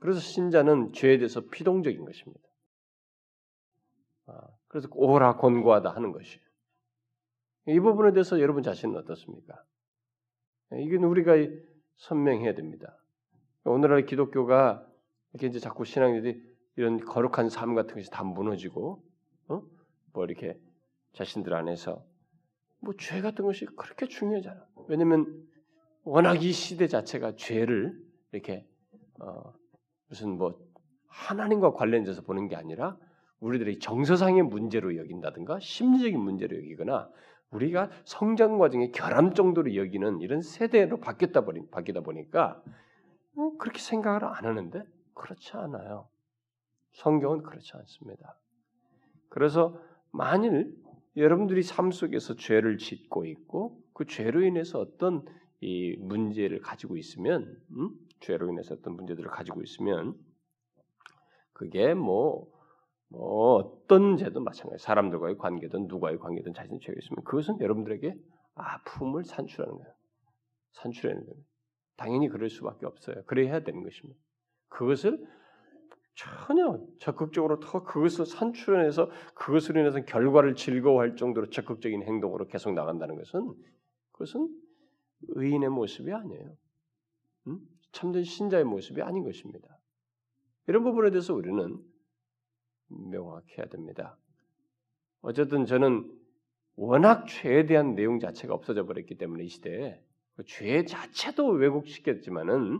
그래서 0.00 0.18
신자는 0.18 0.92
죄에 0.92 1.18
대해서 1.18 1.40
피동적인 1.40 2.04
것입니다. 2.04 2.42
아, 4.76 4.80
그래서 4.80 4.88
오라 4.92 5.36
권고하다 5.36 5.90
하는 5.90 6.12
것이에요. 6.12 6.44
이 7.68 7.80
부분에 7.80 8.12
대해서 8.12 8.40
여러분 8.40 8.62
자신은 8.62 8.96
어떻습니까? 8.96 9.64
이건 10.72 11.04
우리가 11.04 11.32
선명해야 11.96 12.54
됩니다. 12.54 12.96
오늘날 13.64 14.04
기독교가 14.04 14.86
이렇게 15.32 15.46
이제 15.48 15.58
자꾸 15.58 15.84
신앙들이 15.84 16.40
이런 16.76 17.00
거룩한 17.00 17.48
삶 17.48 17.74
같은 17.74 17.94
것이 17.94 18.10
다 18.10 18.22
무너지고, 18.22 19.02
어? 19.48 19.62
뭐 20.12 20.24
이렇게 20.24 20.60
자신들 21.14 21.54
안에서 21.54 22.04
뭐 22.80 22.94
죄 22.98 23.22
같은 23.22 23.44
것이 23.46 23.64
그렇게 23.64 24.06
중요하잖아. 24.06 24.66
왜냐면 24.88 25.48
워낙 26.04 26.42
이 26.42 26.52
시대 26.52 26.86
자체가 26.86 27.36
죄를 27.36 27.98
이렇게 28.30 28.68
어, 29.20 29.54
무슨 30.08 30.36
뭐 30.36 30.60
하나님과 31.08 31.72
관련돼서 31.72 32.22
보는 32.22 32.48
게 32.48 32.56
아니라 32.56 32.98
우리들의 33.40 33.78
정서상의 33.78 34.42
문제로 34.42 34.96
여긴다든가 34.96 35.58
심리적인 35.60 36.18
문제로 36.18 36.56
여기거나 36.56 37.10
우리가 37.50 37.90
성장 38.04 38.58
과정의 38.58 38.92
결함 38.92 39.34
정도로 39.34 39.74
여기는 39.76 40.20
이런 40.20 40.42
세대로 40.42 40.98
바뀌었다 40.98 41.44
버리, 41.44 41.64
바뀌다 41.70 42.00
보니까 42.00 42.62
뭐 43.32 43.56
그렇게 43.58 43.78
생각을 43.78 44.24
안 44.24 44.44
하는데 44.44 44.82
그렇지 45.14 45.56
않아요. 45.56 46.08
성경은 46.92 47.42
그렇지 47.42 47.72
않습니다. 47.74 48.38
그래서 49.28 49.78
만일 50.10 50.74
여러분들이 51.16 51.62
삶 51.62 51.90
속에서 51.90 52.34
죄를 52.36 52.78
짓고 52.78 53.26
있고 53.26 53.80
그 53.92 54.06
죄로 54.06 54.42
인해서 54.42 54.80
어떤 54.80 55.24
이 55.60 55.96
문제를 55.98 56.60
가지고 56.60 56.96
있으면, 56.96 57.58
음? 57.70 57.90
죄로 58.20 58.50
인해서 58.50 58.74
어떤 58.74 58.94
문제들을 58.94 59.30
가지고 59.30 59.62
있으면 59.62 60.14
그게 61.52 61.94
뭐, 61.94 62.46
뭐 63.08 63.54
어떤 63.56 64.16
죄도 64.16 64.40
마찬가지, 64.40 64.82
사람들과의 64.84 65.38
관계든 65.38 65.86
누구와의 65.86 66.18
관계든 66.18 66.54
자신의 66.54 66.80
죄가 66.80 66.94
있으면 67.00 67.24
그것은 67.24 67.60
여러분들에게 67.60 68.14
아픔을 68.54 69.24
산출하는 69.24 69.78
거예요. 69.78 69.94
산출하는 70.72 71.24
거예요. 71.24 71.40
당연히 71.96 72.28
그럴 72.28 72.50
수밖에 72.50 72.86
없어요. 72.86 73.22
그래야 73.26 73.60
되는 73.60 73.82
것입니다. 73.82 74.20
그것을 74.68 75.24
전혀 76.14 76.80
적극적으로 76.98 77.60
더 77.60 77.82
그것을 77.84 78.24
산출해서 78.24 79.10
그것으로 79.34 79.80
인해서 79.80 80.00
결과를 80.04 80.54
즐거워할 80.54 81.14
정도로 81.16 81.50
적극적인 81.50 82.02
행동으로 82.02 82.46
계속 82.46 82.72
나간다는 82.72 83.16
것은 83.16 83.54
그것은 84.12 84.48
의인의 85.28 85.68
모습이 85.68 86.12
아니에요. 86.12 86.56
음? 87.48 87.60
참된 87.92 88.24
신자의 88.24 88.64
모습이 88.64 89.02
아닌 89.02 89.24
것입니다. 89.24 89.68
이런 90.66 90.82
부분에 90.84 91.10
대해서 91.10 91.34
우리는 91.34 91.78
명확해야 92.88 93.66
됩니다. 93.66 94.16
어쨌든 95.22 95.66
저는 95.66 96.10
워낙 96.76 97.26
죄에 97.26 97.66
대한 97.66 97.94
내용 97.94 98.18
자체가 98.18 98.54
없어져 98.54 98.84
버렸기 98.84 99.16
때문에 99.16 99.44
이 99.44 99.48
시대에 99.48 100.00
그 100.36 100.44
죄 100.44 100.84
자체도 100.84 101.48
왜곡시켰지만은 101.48 102.78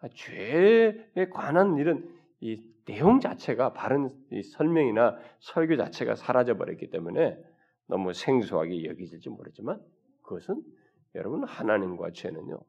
아, 0.00 0.08
죄에 0.08 1.28
관한 1.30 1.78
이런 1.78 2.12
이 2.40 2.74
내용 2.84 3.20
자체가 3.20 3.72
바른 3.72 4.10
설명이나 4.52 5.16
설교 5.38 5.76
자체가 5.76 6.16
사라져 6.16 6.56
버렸기 6.56 6.90
때문에 6.90 7.38
너무 7.86 8.12
생소하게 8.12 8.84
여기질지 8.84 9.30
모르지만 9.30 9.80
그것은 10.22 10.60
여러분 11.14 11.44
하나님과 11.44 12.10
죄는요 12.10 12.60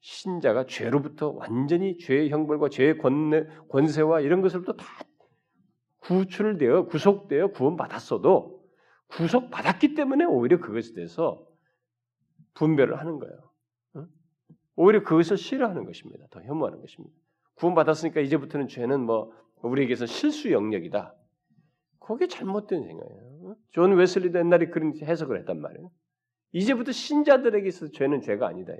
신자가 0.00 0.66
죄로부터 0.66 1.30
완전히 1.30 1.96
죄의 1.96 2.28
형벌과 2.28 2.68
죄의 2.68 2.98
권세, 2.98 3.46
권세와 3.70 4.20
이런 4.20 4.42
것으로부터 4.42 4.74
다 4.74 4.84
구출되어 6.04 6.86
구속되어 6.86 7.48
구원받았어도 7.48 8.62
구속받았기 9.08 9.94
때문에 9.94 10.24
오히려 10.24 10.60
그것에 10.60 10.94
대해서 10.94 11.46
분별을 12.54 12.98
하는 12.98 13.18
거예요. 13.18 13.50
오히려 14.76 15.02
그것을 15.02 15.36
싫어하는 15.36 15.84
것입니다. 15.84 16.26
더 16.30 16.42
혐오하는 16.42 16.80
것입니다. 16.80 17.14
구원받았으니까 17.54 18.20
이제부터는 18.20 18.68
죄는 18.68 19.00
뭐 19.00 19.32
우리에게서 19.62 20.06
실수 20.06 20.50
영역이다. 20.50 21.14
그게 22.00 22.26
잘못된 22.26 22.84
생각이에요. 22.84 23.56
존 23.70 23.94
웨슬리도 23.94 24.38
옛날에 24.38 24.68
그런 24.68 24.94
해석을 25.00 25.38
했단 25.38 25.60
말이에요. 25.60 25.90
이제부터 26.52 26.92
신자들에게 26.92 27.66
있어서 27.68 27.90
죄는 27.92 28.20
죄가 28.20 28.46
아니다. 28.46 28.74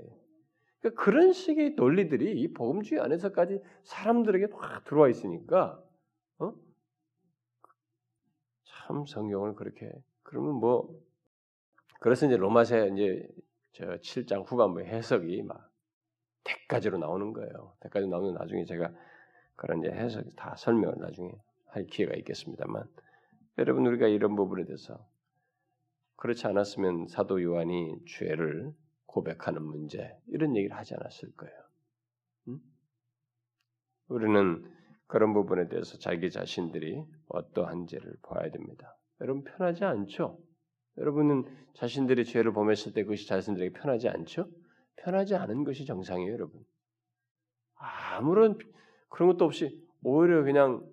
그러니까 0.79 1.03
그런 1.03 1.33
식의 1.33 1.71
논리들이 1.75 2.39
이 2.39 2.53
복음주의 2.53 3.01
안에서까지 3.01 3.61
사람들에게 3.83 4.47
확 4.53 4.83
들어와 4.83 5.09
있으니까 5.09 5.81
어? 6.39 6.53
참 8.85 9.05
성경을 9.05 9.55
그렇게 9.55 9.91
그러면 10.21 10.55
뭐 10.55 10.87
그래서 11.99 12.27
이제 12.27 12.37
로마서 12.37 12.87
이제 12.87 13.27
저 13.71 13.85
7장 13.85 14.49
후반부 14.49 14.81
해석이 14.81 15.41
막 15.41 15.71
대까지로 16.43 16.99
나오는 16.99 17.33
거예요. 17.33 17.75
대까지 17.79 18.07
나오면 18.07 18.35
나중에 18.35 18.63
제가 18.65 18.93
그런 19.55 19.79
이제 19.79 19.89
해석 19.89 20.23
다 20.35 20.55
설명을 20.55 20.99
나중에 20.99 21.31
할 21.67 21.85
기회가 21.87 22.13
있겠습니다만 22.15 22.87
여러분 23.57 23.87
우리가 23.87 24.07
이런 24.07 24.35
부분에 24.35 24.65
대해서 24.65 25.03
그렇지 26.17 26.45
않았으면 26.45 27.07
사도 27.07 27.41
요한이 27.41 28.05
죄를 28.07 28.71
고백하는 29.07 29.63
문제 29.63 30.15
이런 30.27 30.55
얘기를 30.55 30.77
하지 30.77 30.93
않았을 30.93 31.31
거예요. 31.35 31.55
음? 32.49 32.59
우리는 34.09 34.74
그런 35.07 35.33
부분에 35.33 35.67
대해서 35.67 35.97
자기 35.97 36.31
자신들이 36.31 37.03
어떠한 37.27 37.87
죄를 37.87 38.15
봐야 38.23 38.49
됩니다. 38.49 38.97
여러분 39.21 39.43
편하지 39.43 39.85
않죠? 39.85 40.39
여러분은 40.97 41.43
자신들의 41.75 42.25
죄를 42.25 42.53
범했을 42.53 42.93
때 42.93 43.03
그것이 43.03 43.27
자신들에게 43.27 43.79
편하지 43.79 44.09
않죠? 44.09 44.49
편하지 44.97 45.35
않은 45.35 45.63
것이 45.63 45.85
정상이에요, 45.85 46.33
여러분. 46.33 46.63
아무런 47.75 48.57
그런 49.09 49.29
것도 49.29 49.45
없이 49.45 49.79
오히려 50.03 50.43
그냥 50.43 50.85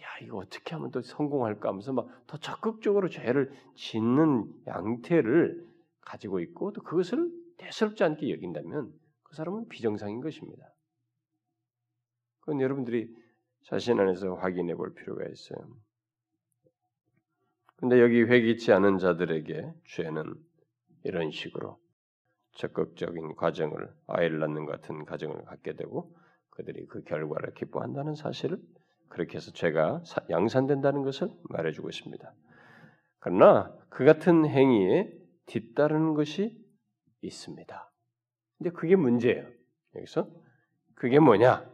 야 0.00 0.06
이거 0.22 0.38
어떻게 0.38 0.74
하면 0.74 0.90
또 0.90 1.00
성공할까 1.00 1.68
하면서 1.68 1.92
막 1.92 2.22
더 2.32 2.38
적극적으로 2.38 3.10
죄를 3.10 3.52
짓는 3.74 4.50
양태를 4.66 5.66
가지고 6.00 6.40
있고 6.40 6.72
또 6.72 6.82
그것을 6.82 7.30
대수롭지 7.58 8.02
않게 8.04 8.32
여긴다면 8.32 8.90
그 9.22 9.36
사람은 9.36 9.68
비정상인 9.68 10.22
것입니다. 10.22 10.64
그건 12.40 12.62
여러분들이 12.62 13.14
자신 13.64 13.98
안에서 14.00 14.34
확인해 14.34 14.74
볼 14.74 14.94
필요가 14.94 15.24
있어요. 15.26 15.58
근데 17.76 18.00
여기 18.00 18.22
회개치 18.22 18.72
않은 18.72 18.98
자들에게 18.98 19.72
죄는 19.86 20.34
이런 21.04 21.30
식으로 21.30 21.80
적극적인 22.54 23.34
과정을 23.34 23.92
아이를 24.06 24.38
낳는 24.38 24.66
같은 24.66 25.04
과정을 25.04 25.44
갖게 25.44 25.74
되고 25.74 26.14
그들이 26.50 26.86
그 26.86 27.02
결과를 27.02 27.54
기뻐한다는 27.54 28.14
사실을 28.14 28.60
그렇게 29.08 29.36
해서 29.36 29.50
죄가 29.52 30.02
양산된다는 30.30 31.02
것을 31.02 31.28
말해주고 31.44 31.88
있습니다. 31.88 32.34
그러나 33.18 33.74
그 33.88 34.04
같은 34.04 34.46
행위에 34.46 35.12
뒤따르는 35.46 36.14
것이 36.14 36.58
있습니다. 37.20 37.92
근데 38.58 38.70
그게 38.70 38.96
문제예요. 38.96 39.48
여기서 39.96 40.30
그게 40.94 41.18
뭐냐? 41.18 41.68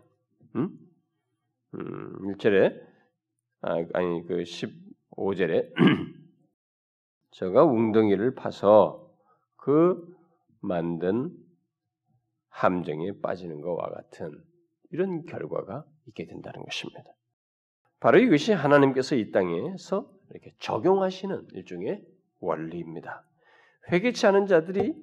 음? 0.56 0.87
음, 1.74 2.34
1절에 2.34 2.80
아, 3.60 3.74
아니 3.94 4.26
그 4.26 4.42
15절에 4.42 5.72
저가 7.32 7.64
웅덩이를 7.64 8.34
파서 8.34 9.12
그 9.56 10.16
만든 10.60 11.30
함정에 12.48 13.20
빠지는 13.20 13.60
것과 13.60 13.90
같은 13.90 14.32
이런 14.90 15.24
결과가 15.24 15.84
있게 16.06 16.26
된다는 16.26 16.64
것입니다. 16.64 17.02
바로 18.00 18.18
이것이 18.18 18.52
하나님께서 18.52 19.16
이 19.16 19.30
땅에서 19.30 20.10
이렇게 20.30 20.54
적용하시는 20.58 21.48
일종의 21.52 22.04
원리입니다. 22.40 23.24
회개치 23.90 24.26
않은 24.26 24.46
자들이 24.46 24.94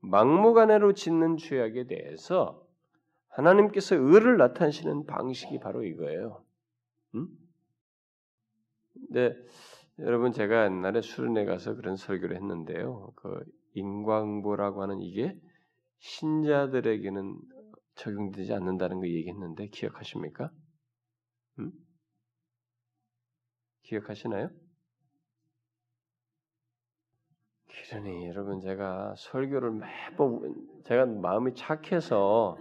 막무가내로 0.00 0.92
짓는 0.94 1.36
죄악에 1.36 1.86
대해서 1.86 2.67
하나님께서 3.28 3.96
의를 3.96 4.36
나타내시는 4.36 5.06
방식이 5.06 5.58
바로 5.60 5.84
이거예요. 5.84 6.44
음? 7.14 7.28
네, 9.10 9.34
여러분 10.00 10.32
제가 10.32 10.64
옛날에 10.64 11.00
수련회 11.00 11.44
가서 11.44 11.74
그런 11.74 11.96
설교를 11.96 12.36
했는데요. 12.36 13.12
그 13.16 13.44
인광보라고 13.74 14.82
하는 14.82 15.00
이게 15.00 15.38
신자들에게는 15.98 17.38
적용되지 17.94 18.54
않는다는 18.54 19.00
거 19.00 19.06
얘기했는데 19.06 19.68
기억하십니까? 19.68 20.50
음? 21.58 21.72
기억하시나요? 23.82 24.50
그러니 27.88 28.28
여러분 28.28 28.60
제가 28.60 29.14
설교를 29.16 29.70
매번 29.72 30.54
제가 30.84 31.06
마음이 31.06 31.54
착해서 31.54 32.58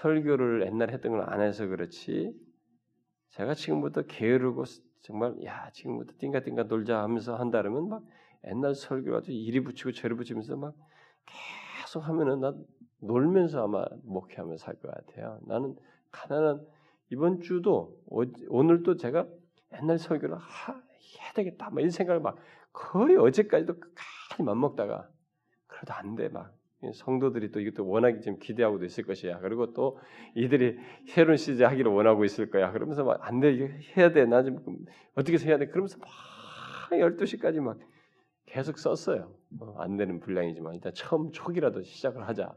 설교를 0.00 0.66
옛날에 0.66 0.92
했던 0.94 1.12
걸 1.12 1.22
안 1.28 1.40
해서 1.40 1.66
그렇지 1.66 2.32
제가 3.30 3.54
지금부터 3.54 4.02
게으르고 4.02 4.64
정말 5.02 5.34
야 5.44 5.70
지금부터 5.72 6.14
띵가띵가 6.18 6.64
놀자 6.64 7.02
하면서 7.02 7.36
한다 7.36 7.60
그러면 7.62 7.88
막 7.88 8.04
옛날 8.46 8.74
설교 8.74 9.16
아주 9.16 9.32
이리 9.32 9.60
붙이고 9.60 9.92
저리 9.92 10.14
붙이면서 10.14 10.56
막 10.56 10.74
계속 11.26 12.00
하면은 12.08 12.40
나 12.40 12.54
놀면서 13.00 13.64
아마 13.64 13.84
목회하면서 14.04 14.64
살것 14.64 14.90
같아요. 14.90 15.38
나는 15.46 15.76
가난한 16.10 16.66
이번 17.10 17.40
주도 17.40 17.98
오늘도 18.48 18.96
제가 18.96 19.26
옛날 19.74 19.98
설교를 19.98 20.36
하, 20.36 20.72
해야 20.72 21.32
되겠다 21.34 21.70
막 21.70 21.80
이런 21.80 21.90
생각을 21.90 22.20
막 22.20 22.36
거의 22.72 23.16
어제까지도 23.16 23.74
끝까지 23.78 24.42
맘먹다가 24.42 25.08
그래도 25.66 25.92
안 25.94 26.16
돼 26.16 26.28
막 26.28 26.52
성도들이 26.92 27.50
또 27.50 27.60
이것도 27.60 27.86
워낙 27.88 28.20
지금 28.20 28.38
기대하고도 28.38 28.84
있을 28.84 29.04
것이야. 29.04 29.38
그리고 29.40 29.72
또 29.72 29.98
이들이 30.34 30.78
새로운 31.06 31.36
시즌 31.36 31.66
하기를 31.66 31.90
원하고 31.90 32.24
있을 32.24 32.50
거야. 32.50 32.70
그러면서 32.72 33.04
막 33.04 33.18
안 33.22 33.40
돼, 33.40 33.80
해야 33.96 34.12
돼. 34.12 34.26
나 34.26 34.42
좀 34.42 34.58
어떻게 35.14 35.38
해야 35.38 35.58
돼. 35.58 35.66
그러면서 35.66 35.98
막 35.98 36.08
12시까지 36.90 37.60
막 37.60 37.78
계속 38.46 38.78
썼어요. 38.78 39.34
어, 39.60 39.74
안 39.78 39.96
되는 39.96 40.20
분량이지만 40.20 40.74
일단 40.74 40.92
처음 40.94 41.32
초기라도 41.32 41.82
시작을 41.82 42.26
하자. 42.28 42.54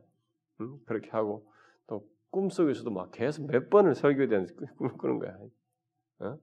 음? 0.62 0.78
그렇게 0.86 1.10
하고 1.12 1.48
또 1.88 2.06
꿈속에서도 2.32 2.90
막 2.92 3.12
계속 3.12 3.48
몇 3.48 3.70
번을 3.70 3.96
설교에 3.96 4.28
대한 4.28 4.48
꿈을 4.78 4.94
꾸는 4.94 5.20
거야. 5.20 5.38
어? 6.20 6.38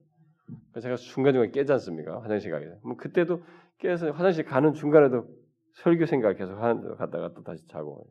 제가 0.81 0.95
중간중간 0.95 1.51
깨지 1.51 1.71
않습니까? 1.73 2.21
화장실 2.21 2.51
가게 2.51 2.65
돼. 2.65 2.79
뭐 2.83 2.95
그때도 2.97 3.43
깨서 3.79 4.11
화장실 4.11 4.45
가는 4.45 4.73
중간에도 4.73 5.27
설교 5.75 6.05
생각 6.07 6.35
계속 6.37 6.57
하는 6.61 6.95
갔다가 6.97 7.33
또 7.33 7.43
다시 7.43 7.65
자고 7.67 8.07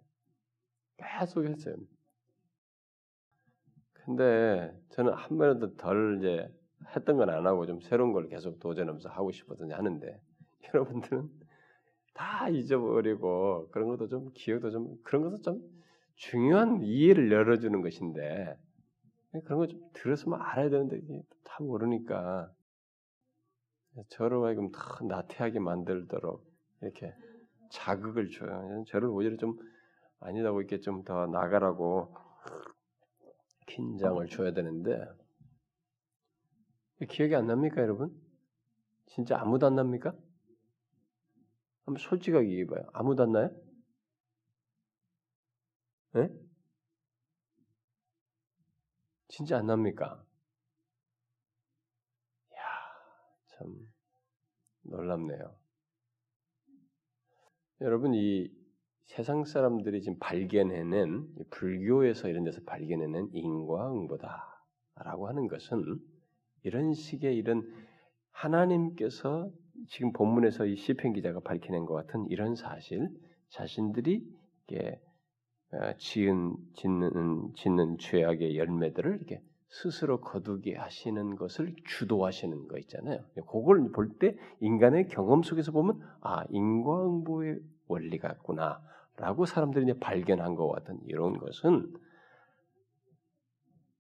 계속 0.99 1.47
했어요. 1.47 1.77
근데 3.93 4.73
저는 4.91 5.13
한 5.15 5.39
번도 5.39 5.77
덜 5.77 6.19
이제 6.19 6.49
했던 6.95 7.17
건 7.17 7.31
안 7.31 7.47
하고 7.47 7.67
좀 7.67 7.81
새로운 7.81 8.13
걸 8.13 8.29
계속 8.29 8.61
도전하면서 8.61 9.09
하고 9.09 9.33
싶어서 9.33 9.67
하는데 9.67 10.21
여러분들은 10.75 11.31
다 12.15 12.49
잊어버리고 12.49 13.69
그런 13.71 13.89
것도 13.89 14.09
좀 14.09 14.31
기억도 14.35 14.71
좀 14.71 14.97
그런 15.05 15.23
것도 15.23 15.43
좀 15.43 15.63
중요한 16.17 16.83
이해를 16.83 17.33
열어주는 17.33 17.81
것인데 17.83 18.57
그런 19.45 19.59
거 19.61 19.67
좀 19.67 19.81
들었으면 19.95 20.41
알아야 20.43 20.71
되는데 20.71 21.01
다 21.45 21.63
모르니까 21.63 22.53
저로 24.09 24.45
하여금 24.47 24.71
더 24.71 24.79
나태하게 25.05 25.59
만들도록 25.59 26.45
이렇게 26.83 27.15
자극을 27.71 28.31
줘요. 28.31 28.85
저를 28.89 29.09
오히려 29.09 29.37
좀 29.37 29.59
아니다고 30.21 30.61
이렇게 30.61 30.81
좀 30.81 31.05
더 31.05 31.27
나가라고 31.27 32.15
긴장을 33.67 34.27
줘야 34.29 34.53
되는데 34.53 35.05
기억이 37.09 37.35
안 37.37 37.47
납니까, 37.47 37.81
여러분? 37.83 38.11
진짜 39.07 39.39
아무도 39.41 39.67
안 39.67 39.77
납니까? 39.77 40.15
한번 41.85 42.01
솔직하게 42.03 42.47
얘기해봐요. 42.49 42.87
아무도 42.93 43.23
안 43.25 43.33
나요? 43.33 43.51
예? 46.17 46.31
진짜 49.29 49.59
안 49.59 49.67
납니까? 49.67 50.25
이야, 52.53 52.61
참 53.49 53.93
놀랍네요. 54.83 55.57
여러분 57.85 58.15
이 58.15 58.51
세상 59.05 59.45
사람들이 59.45 60.01
지금 60.01 60.17
발견해낸 60.19 61.29
불교에서 61.51 62.29
이런 62.31 62.43
데서 62.45 62.63
발견해낸 62.65 63.29
인과응보다라고 63.35 65.29
하는 65.29 65.49
것은 65.49 66.01
이런 66.63 66.95
식의 66.95 67.37
이런 67.37 67.71
하나님께서 68.31 69.51
지금 69.89 70.13
본문에서 70.15 70.65
이 70.65 70.77
시편 70.77 71.13
기자가 71.13 71.41
밝혀낸 71.41 71.85
것 71.85 71.93
같은 71.93 72.27
이런 72.31 72.55
사실, 72.55 73.11
자신들이 73.51 74.27
이게 74.67 74.99
어, 75.73 75.93
지은 75.99 76.57
짓는 76.77 77.53
짓는 77.55 77.99
죄악의 77.99 78.57
열매들을 78.57 79.17
이렇게 79.19 79.43
스스로 79.69 80.21
거두게 80.21 80.77
하시는 80.77 81.35
것을 81.35 81.75
주도하시는 81.85 82.69
거 82.69 82.79
있잖아요. 82.79 83.25
그걸 83.35 83.91
볼 83.91 84.19
때 84.19 84.37
인간의 84.61 85.09
경험 85.09 85.43
속에서 85.43 85.73
보면 85.73 86.01
아 86.21 86.45
인과응보의 86.49 87.59
원리가 87.87 88.33
있구나라고 88.33 89.47
사람들이 89.47 89.85
이제 89.85 89.99
발견한 89.99 90.55
것 90.55 90.69
같은 90.69 90.99
이런 91.07 91.39
것은 91.39 91.93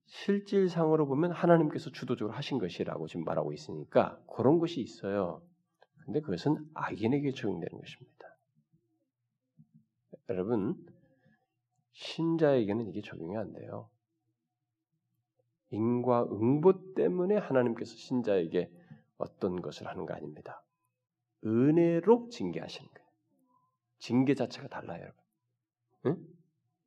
실질상으로 0.06 1.06
보면 1.06 1.32
하나님께서 1.32 1.90
주도적으로 1.90 2.36
하신 2.36 2.58
것이라고 2.58 3.06
지금 3.08 3.24
말하고 3.24 3.52
있으니까 3.52 4.20
그런 4.34 4.58
것이 4.58 4.80
있어요. 4.80 5.42
근데 6.04 6.20
그것은 6.20 6.68
악인에게 6.74 7.32
적용되는 7.32 7.78
것입니다. 7.78 8.36
여러분, 10.28 10.76
신자에게는 11.92 12.88
이게 12.88 13.02
적용이 13.02 13.36
안 13.36 13.52
돼요. 13.52 13.88
인과 15.70 16.24
응보 16.30 16.94
때문에 16.94 17.36
하나님께서 17.36 17.94
신자에게 17.94 18.70
어떤 19.16 19.60
것을 19.60 19.86
하는 19.86 20.06
거 20.06 20.14
아닙니다. 20.14 20.62
은혜로 21.44 22.28
징계하시는 22.28 22.88
거예요. 22.90 23.03
징계 24.04 24.34
자체가 24.34 24.68
달라요, 24.68 25.00
여러분. 25.00 25.22
응? 26.06 26.26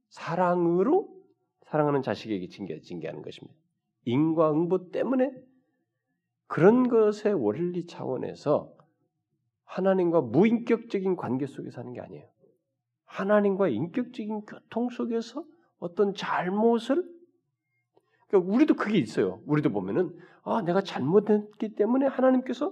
사랑으로 0.10 1.10
사랑하는 1.64 2.04
자식에게 2.04 2.48
징계, 2.48 2.80
징계하는 2.80 3.24
것입니다. 3.24 3.58
인과응보 4.06 4.92
때문에 4.92 5.32
그런 6.46 6.88
것의 6.88 7.34
원리 7.34 7.88
차원에서 7.88 8.72
하나님과 9.66 10.22
무인격적인 10.22 11.16
관계 11.16 11.48
속에서 11.48 11.82
하는 11.82 11.94
게 11.94 12.02
아니에요. 12.02 12.24
하나님과 13.06 13.70
인격적인 13.70 14.46
교통 14.46 14.90
속에서 14.90 15.44
어떤 15.80 16.14
잘못을 16.14 17.04
그러니까 18.28 18.54
우리도 18.54 18.76
그게 18.76 19.00
있어요. 19.00 19.42
우리도 19.48 19.72
보면은 19.72 20.16
아 20.44 20.62
내가 20.62 20.82
잘못했기 20.82 21.74
때문에 21.74 22.06
하나님께서 22.06 22.72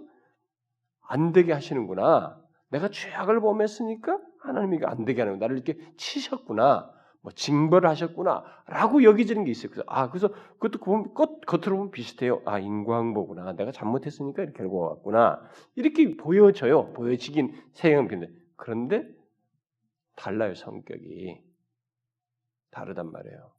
안 1.02 1.32
되게 1.32 1.52
하시는구나. 1.52 2.46
내가 2.70 2.90
죄악을 2.90 3.42
범했으니까 3.42 4.20
하나님이 4.48 4.80
안 4.86 5.06
되게 5.06 5.22
하는 5.22 5.40
나를 5.40 5.58
이렇게 5.58 5.80
치셨구나. 5.98 6.94
뭐 7.22 7.32
징벌을 7.32 7.90
하셨구나라고 7.90 9.04
여기지는 9.04 9.46
게 9.46 9.52
있어요. 9.52 9.72
그래서 9.72 9.84
아 9.88 10.10
그래서 10.10 10.30
그것도 10.60 10.78
보면 10.78 11.14
겉, 11.16 11.42
겉으로 11.48 11.78
보면 11.78 11.92
비슷해요. 11.92 12.44
아 12.46 12.60
인광보구나. 12.60 13.54
내가 13.54 13.72
잘못했으니까 13.72 14.44
이렇게 14.44 14.60
결과가 14.60 14.86
왔구나. 14.90 15.42
이렇게 15.74 16.16
보여져요. 16.18 16.94
보여지긴 16.94 17.56
세형인데 17.74 18.30
그런데 18.56 19.08
달라요 20.16 20.54
성격이 20.54 21.42
다르단 22.70 23.12
말이에요. 23.12 23.52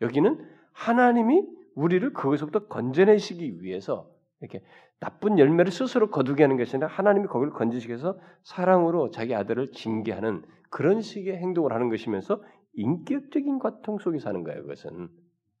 여기는 0.00 0.48
하나님이 0.72 1.46
우리를 1.74 2.12
거기서부터 2.14 2.66
건져내시기 2.66 3.62
위해서 3.62 4.10
이렇게 4.40 4.64
나쁜 5.02 5.36
열매를 5.36 5.72
스스로 5.72 6.10
거두게 6.10 6.44
하는 6.44 6.56
것이 6.56 6.76
아니라 6.76 6.86
하나님이 6.88 7.26
거기를 7.26 7.52
건지시기 7.52 7.90
위해서 7.90 8.16
사랑으로 8.44 9.10
자기 9.10 9.34
아들을 9.34 9.72
징계하는 9.72 10.44
그런 10.70 11.00
식의 11.00 11.38
행동을 11.38 11.72
하는 11.72 11.88
것이면서 11.88 12.40
인격적인 12.74 13.58
고통 13.58 13.98
속에서 13.98 14.28
하는 14.28 14.44
거예요. 14.44 14.62
그것은 14.62 15.08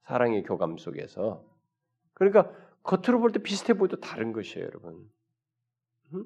사랑의 0.04 0.44
교감 0.44 0.76
속에서. 0.78 1.44
그러니까 2.14 2.52
겉으로 2.84 3.18
볼 3.18 3.32
때 3.32 3.40
비슷해 3.42 3.74
보여도 3.74 3.98
다른 3.98 4.32
것이에요, 4.32 4.64
여러분. 4.64 5.10
음? 6.14 6.24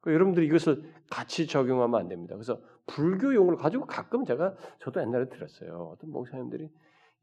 그 0.00 0.10
여러분들이 0.14 0.46
이것을 0.46 0.82
같이 1.10 1.46
적용하면 1.46 2.00
안 2.00 2.08
됩니다. 2.08 2.34
그래서 2.34 2.58
불교 2.86 3.34
용어를 3.34 3.58
가지고 3.58 3.84
가끔 3.84 4.24
제가 4.24 4.54
저도 4.78 5.02
옛날에 5.02 5.28
들었어요. 5.28 5.90
어떤 5.92 6.10
목사님들이 6.10 6.70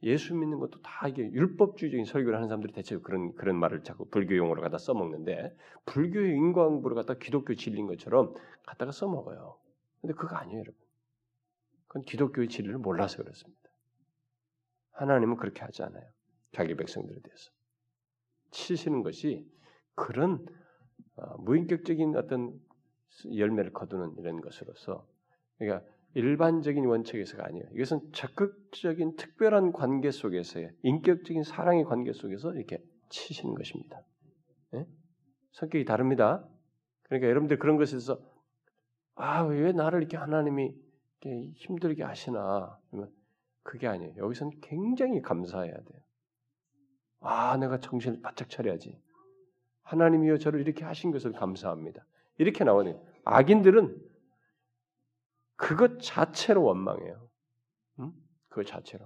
예수 0.04 0.34
믿는 0.34 0.60
것도 0.60 0.82
다 0.82 1.08
이게 1.08 1.24
율법주의적인 1.24 2.06
설교를 2.06 2.36
하는 2.36 2.48
사람들이 2.48 2.74
대체 2.74 2.98
그런 2.98 3.36
그런 3.36 3.58
말을 3.58 3.84
자꾸 3.84 4.10
불교 4.10 4.36
용어로 4.36 4.62
갖다 4.62 4.78
써먹는데 4.78 5.56
불교의 5.86 6.34
인과응보를 6.36 6.96
갖다 6.96 7.14
기독교 7.16 7.54
진리인 7.56 7.88
것처럼 7.88 8.34
갖다가 8.66 8.92
써먹어요. 8.92 9.58
근데 10.02 10.14
그거 10.16 10.36
아니에요, 10.36 10.60
여러분. 10.60 10.80
그건 11.88 12.04
기독교의 12.04 12.48
진리를 12.48 12.78
몰라서 12.80 13.18
그렇습니다. 13.18 13.62
하나님은 14.94 15.38
그렇게 15.38 15.62
하지 15.62 15.84
않아요. 15.84 16.06
자기 16.52 16.76
백성들에 16.76 17.20
대해서 17.22 17.52
치시는 18.52 19.04
것이 19.04 19.48
그런 19.96 20.46
어, 21.16 21.38
무인격적인 21.38 22.16
어떤 22.16 22.60
열매를 23.36 23.72
거두는 23.74 24.16
이런 24.18 24.42
것으로서 24.42 25.08
그러니까 25.58 25.86
일반적인 26.14 26.86
원칙에서가 26.86 27.46
아니에요. 27.46 27.66
이것은 27.74 28.12
적극적인 28.12 29.16
특별한 29.16 29.72
관계 29.72 30.12
속에서의 30.12 30.72
인격적인 30.84 31.44
사랑의 31.44 31.86
관계 31.86 32.12
속에서 32.14 32.54
이렇게 32.54 32.84
치시는 33.10 33.56
것입니다. 33.56 34.02
네? 34.72 34.86
성격이 35.52 35.86
다릅니다. 35.86 36.48
그러니까 37.04 37.30
여러분들 37.30 37.60
그런 37.60 37.78
것에서 37.78 38.20
아 39.16 39.44
왜 39.46 39.72
나를 39.72 40.00
이렇게 40.00 40.18
하나님이 40.18 40.74
힘들게 41.56 42.04
하시나? 42.04 42.80
그게 43.64 43.88
아니에요. 43.88 44.16
여기서는 44.18 44.60
굉장히 44.62 45.22
감사해야 45.22 45.74
돼요. 45.74 46.02
아, 47.20 47.56
내가 47.58 47.80
정신을 47.80 48.22
바짝 48.22 48.50
차려야지. 48.50 49.00
하나님이여 49.84 50.38
저를 50.38 50.62
이렇게 50.62 50.84
하신 50.84 51.12
것을 51.12 51.34
감사합니다. 51.34 52.06
이렇게 52.38 52.64
나오네요. 52.64 53.00
악인들은 53.26 54.11
그것 55.62 56.02
자체로 56.02 56.64
원망해요. 56.64 57.30
응? 58.00 58.12
그것 58.50 58.66
자체로. 58.66 59.06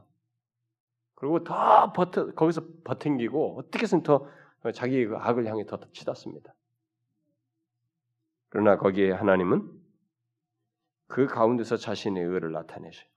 그리고 1.15 1.44
더 1.44 1.91
버텨, 1.91 2.34
거기서 2.34 2.62
버팅기고 2.86 3.60
어떻게 3.60 3.84
해서든 3.84 4.04
더 4.04 4.30
자기의 4.74 5.08
그 5.08 5.18
악을 5.18 5.46
향해 5.48 5.65
더 5.65 5.78
치닫습니다. 5.91 6.56
그러나 8.48 8.78
거기에 8.78 9.12
하나님은 9.12 9.70
그 11.08 11.28
가운데서 11.28 11.76
자신의 11.76 12.24
의를 12.24 12.54
나타내셔요. 12.54 13.10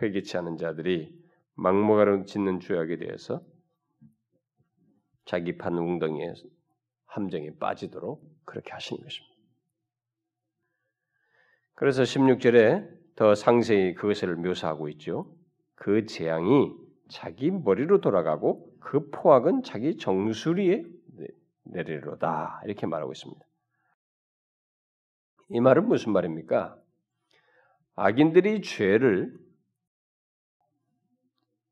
회개치 0.00 0.36
않은 0.38 0.56
자들이 0.56 1.12
막무가내로 1.54 2.24
짓는 2.24 2.60
죄악에 2.60 2.98
대해서 2.98 3.42
자기 5.24 5.58
판 5.58 5.76
웅덩이에 5.76 6.34
함정에 7.06 7.50
빠지도록 7.58 8.24
그렇게 8.44 8.70
하시는 8.70 9.02
것입니다. 9.02 9.29
그래서 11.80 12.02
16절에 12.02 12.86
더 13.16 13.34
상세히 13.34 13.94
그것을 13.94 14.36
묘사하고 14.36 14.90
있죠. 14.90 15.34
그 15.76 16.04
재앙이 16.04 16.74
자기 17.08 17.50
머리로 17.50 18.02
돌아가고 18.02 18.70
그 18.80 19.08
포악은 19.08 19.62
자기 19.62 19.96
정수리에 19.96 20.84
내리로다 21.64 22.60
이렇게 22.66 22.86
말하고 22.86 23.12
있습니다. 23.12 23.40
이 25.48 25.60
말은 25.60 25.88
무슨 25.88 26.12
말입니까? 26.12 26.78
악인들이 27.94 28.60
죄를 28.60 29.32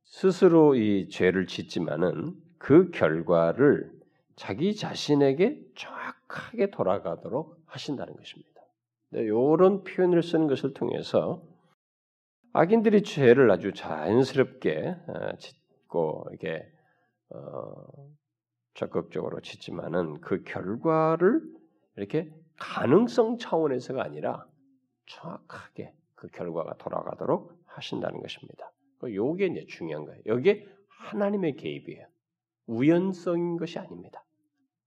스스로 0.04 0.74
이 0.74 1.10
죄를 1.10 1.46
짓지만은 1.46 2.34
그 2.56 2.90
결과를 2.92 3.92
자기 4.36 4.74
자신에게 4.74 5.60
정확하게 5.76 6.70
돌아가도록 6.70 7.60
하신다는 7.66 8.16
것입니다. 8.16 8.57
이런 9.12 9.84
표현을 9.84 10.22
쓰는 10.22 10.46
것을 10.46 10.74
통해서 10.74 11.42
악인들이 12.52 13.02
죄를 13.02 13.50
아주 13.50 13.72
자연스럽게 13.72 14.96
어, 15.06 15.36
짓고 15.36 16.28
이게 16.34 16.66
어, 17.30 17.84
적극적으로 18.74 19.40
짓지만은 19.40 20.20
그 20.20 20.42
결과를 20.44 21.42
이렇게 21.96 22.32
가능성 22.58 23.38
차원에서가 23.38 24.02
아니라 24.02 24.46
정확하게 25.06 25.94
그 26.14 26.28
결과가 26.28 26.76
돌아가도록 26.76 27.52
하신다는 27.66 28.20
것입니다. 28.20 28.72
요게 29.04 29.46
이제 29.46 29.66
중요한 29.66 30.04
거예요. 30.04 30.22
여기에 30.26 30.66
하나님의 30.88 31.56
개입이에요. 31.56 32.06
우연성인 32.66 33.56
것이 33.56 33.78
아닙니다. 33.78 34.24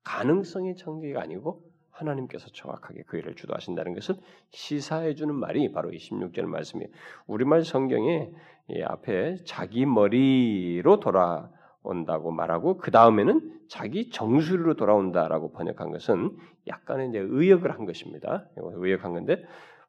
가능성의 0.04 0.76
창조가 0.76 1.22
아니고 1.22 1.71
하나님께서 2.02 2.50
정확하게 2.54 3.04
그 3.08 3.18
일을 3.18 3.36
주도하신다는 3.36 3.94
것을 3.94 4.16
시사해 4.50 5.16
주는 5.16 5.34
말이 5.34 5.72
바로 5.72 5.92
이 5.92 5.98
16절 5.98 6.44
말씀이에요. 6.44 6.90
우리말 7.28 7.64
성경에 7.64 8.32
이 8.70 8.82
앞에 8.82 9.38
자기 9.46 9.86
머리로 9.86 11.00
돌아온다고 11.00 12.32
말하고 12.32 12.78
그 12.78 12.92
다음에는 12.92 13.60
자기 13.70 14.10
정수리로 14.10 14.76
돌아온다라고 14.76 15.52
번역한 15.52 15.92
것은 15.92 16.38
약간의 16.68 17.10
이제 17.10 17.20
의역을 17.20 17.72
한 17.72 17.86
것입니다. 17.86 18.48
의역한 18.58 19.14
건데 19.14 19.44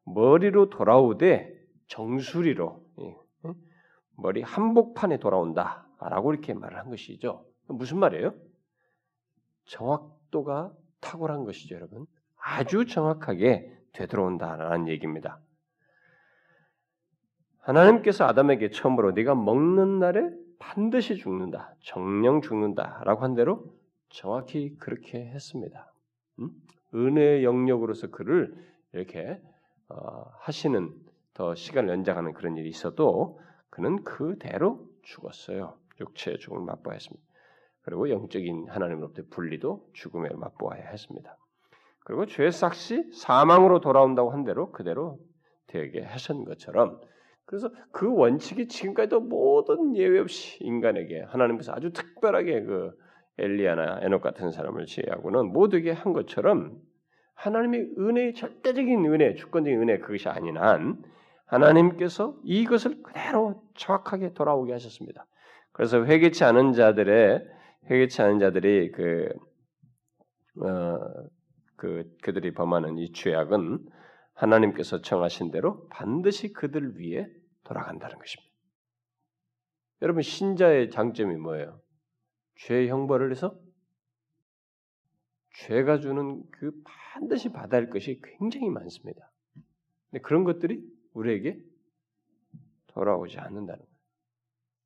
머리로 0.05 0.71
돌아오되 0.71 1.53
정수리로 1.89 2.81
머리 4.17 4.43
한복판에 4.43 5.19
돌아온다라고 5.19 6.33
이렇게 6.33 6.55
말을 6.55 6.79
한 6.79 6.91
것이죠. 6.91 7.45
무슨 7.69 7.99
말이에요? 7.99 8.35
정확도가 9.67 10.73
탁월한 11.03 11.45
것이죠, 11.45 11.75
여러분. 11.75 12.07
아주 12.39 12.87
정확하게 12.87 13.71
되돌아온다라는 13.93 14.89
얘기입니다. 14.89 15.39
하나님께서 17.59 18.25
아담에게 18.25 18.71
처음으로 18.71 19.13
네가 19.13 19.35
먹는 19.35 19.99
날에 19.99 20.31
반드시 20.59 21.17
죽는다, 21.17 21.75
정령 21.81 22.41
죽는다라고 22.41 23.23
한 23.23 23.35
대로 23.35 23.65
정확히 24.09 24.77
그렇게 24.79 25.19
했습니다. 25.19 25.93
음? 26.39 26.51
은혜의 26.95 27.45
영역으로서 27.45 28.09
그를 28.09 28.55
이렇게 28.93 29.41
어, 29.89 30.25
하시는 30.39 30.93
더 31.35 31.55
시간을 31.55 31.91
연장하는 31.91 32.33
그런 32.33 32.57
일이 32.57 32.69
있어도 32.69 33.41
그는 33.71 34.05
그대로 34.05 34.87
죽었어요. 35.03 35.77
육체의 36.01 36.39
죽음을 36.39 36.65
맛보아야 36.65 36.95
했습니다. 36.95 37.25
그리고 37.83 38.11
영적인 38.11 38.67
하나님으로부터 38.69 39.23
분리도 39.31 39.89
죽음에 39.93 40.29
맛보아야 40.35 40.83
했습니다. 40.89 41.37
그리고 42.05 42.27
죄의 42.27 42.53
삭시 42.53 43.11
사망으로 43.13 43.81
돌아온다고 43.81 44.31
한 44.31 44.45
대로 44.45 44.73
그대로 44.73 45.19
되게 45.67 46.03
하신 46.03 46.45
것처럼 46.45 47.01
그래서 47.45 47.71
그 47.91 48.13
원칙이 48.15 48.69
지금까지도 48.69 49.21
모든 49.21 49.97
예외 49.97 50.21
없이 50.21 50.63
인간에게 50.65 51.23
하나님께서 51.29 51.73
아주 51.73 51.93
특별하게 51.93 52.63
그 52.63 52.93
엘리야나 53.39 54.01
에녹 54.03 54.23
같은 54.23 54.51
사람을 54.51 54.87
제외하고는 54.87 55.53
모두에게 55.53 55.91
한 55.91 56.13
것처럼 56.13 56.79
하나님의 57.35 57.95
은혜의 57.99 58.35
절대적인 58.35 59.05
은혜, 59.07 59.35
주권적인 59.35 59.81
은혜 59.81 59.99
그것이 59.99 60.29
아닌 60.29 60.57
한 60.57 61.03
하나님께서 61.47 62.37
이것을 62.45 63.03
그대로 63.03 63.63
정확하게 63.75 64.33
돌아오게 64.35 64.73
하셨습니다. 64.73 65.27
그래서 65.73 66.05
회개치 66.05 66.45
않은 66.45 66.73
자들의 66.73 67.47
회개치 67.91 68.23
않은 68.23 68.39
자들이 68.39 68.93
그, 68.93 69.29
어, 70.61 70.99
그 71.77 72.17
그들이 72.23 72.53
범하는 72.53 72.99
이 72.99 73.13
죄악은 73.13 73.85
하나님께서 74.35 75.01
정하신 75.03 75.51
대로 75.51 75.89
반드시 75.89 76.53
그들 76.53 76.99
위에 76.99 77.29
돌아간다는 77.65 78.19
것입니다. 78.19 78.53
여러분 80.03 80.23
신자의 80.23 80.91
장점이 80.91 81.37
뭐예요? 81.37 81.81
죄 82.57 82.89
형벌을 82.89 83.31
해서 83.31 83.59
죄가 85.55 85.99
주는 86.01 86.43
그 86.51 86.73
반드시 86.85 87.51
받아야 87.51 87.83
할 87.83 87.91
것이 87.91 88.21
굉장히 88.39 88.69
많습니다. 88.69 89.31
근데 90.11 90.23
그런 90.23 90.45
것들이 90.45 90.83
우리에게 91.13 91.59
돌아오지 92.89 93.39
않는다는 93.39 93.79
거예요. 93.79 93.93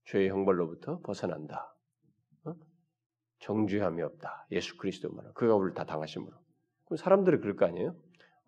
죄의 0.06 0.28
형벌로부터 0.30 1.00
벗어난다. 1.00 1.75
어? 3.36 3.38
정죄함이 3.40 4.02
없다. 4.02 4.46
예수 4.52 4.76
그리스도만 4.76 5.32
그가 5.34 5.54
우리를 5.54 5.74
다 5.74 5.84
당하심으로. 5.84 6.32
그럼 6.86 6.96
사람들이 6.96 7.38
그럴 7.38 7.56
거 7.56 7.66
아니에요? 7.66 7.94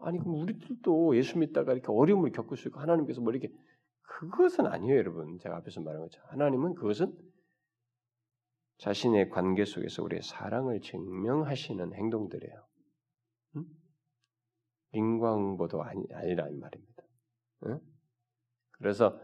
아니 0.00 0.18
그럼 0.18 0.40
우리들도 0.42 1.16
예수 1.16 1.38
믿다가 1.38 1.72
이렇게 1.72 1.90
어려움을 1.90 2.30
겪을 2.32 2.56
수 2.56 2.68
있고 2.68 2.80
하나님께서 2.80 3.20
뭐 3.20 3.32
이렇게 3.32 3.52
그것은 4.02 4.66
아니에요, 4.66 4.96
여러분. 4.96 5.38
제가 5.38 5.56
앞에서 5.58 5.80
말한 5.80 6.02
것처럼 6.02 6.28
하나님은 6.30 6.74
그것은 6.74 7.14
자신의 8.78 9.30
관계 9.30 9.64
속에서 9.64 10.02
우리의 10.02 10.22
사랑을 10.22 10.80
증명하시는 10.80 11.94
행동들이에요. 11.94 12.66
응? 13.56 13.64
인과응보도 14.92 15.82
아니, 15.82 16.02
아니라는 16.12 16.58
말입니다. 16.58 17.02
응? 17.66 17.80
그래서 18.72 19.20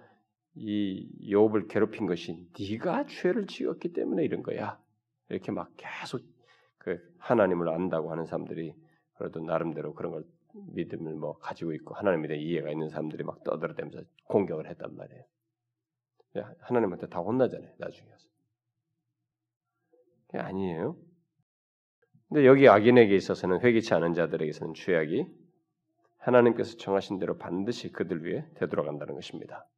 이 0.54 1.08
욥을 1.32 1.68
괴롭힌 1.68 2.06
것이 2.06 2.48
네가 2.58 3.06
죄를 3.06 3.46
지었기 3.46 3.92
때문에 3.92 4.24
이런 4.24 4.42
거야. 4.42 4.80
이렇게 5.28 5.52
막 5.52 5.70
계속 5.76 6.22
그 6.78 6.98
하나님을 7.18 7.68
안다고 7.68 8.10
하는 8.10 8.24
사람들이 8.26 8.74
그래도 9.14 9.40
나름대로 9.40 9.94
그런 9.94 10.12
걸 10.12 10.24
믿음을 10.72 11.14
뭐 11.14 11.38
가지고 11.38 11.72
있고 11.72 11.94
하나님에 11.94 12.28
대한 12.28 12.42
이해가 12.42 12.70
있는 12.70 12.88
사람들이 12.88 13.24
막 13.24 13.42
떠들어대면서 13.42 14.02
공격을 14.24 14.68
했단 14.68 14.94
말이에요. 14.94 15.24
하나님한테 16.60 17.08
다 17.08 17.20
혼나잖아요. 17.20 17.72
나중에 17.78 18.10
서 18.16 18.28
아니에요. 20.32 20.96
근데 22.28 22.46
여기 22.46 22.68
악인에게 22.68 23.14
있어서는 23.14 23.60
회개치 23.60 23.94
않은 23.94 24.14
자들에게서는 24.14 24.74
죄악이 24.74 25.26
하나님께서 26.18 26.76
정하신 26.76 27.18
대로 27.18 27.38
반드시 27.38 27.92
그들 27.92 28.24
위해 28.24 28.44
되돌아간다는 28.54 29.14
것입니다. 29.14 29.68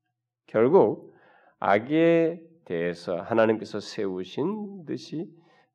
결국 0.47 1.15
악에 1.59 2.41
대해서 2.67 3.17
하나님께서 3.17 3.81
세우신 3.81 4.85
뜻이 4.87 5.27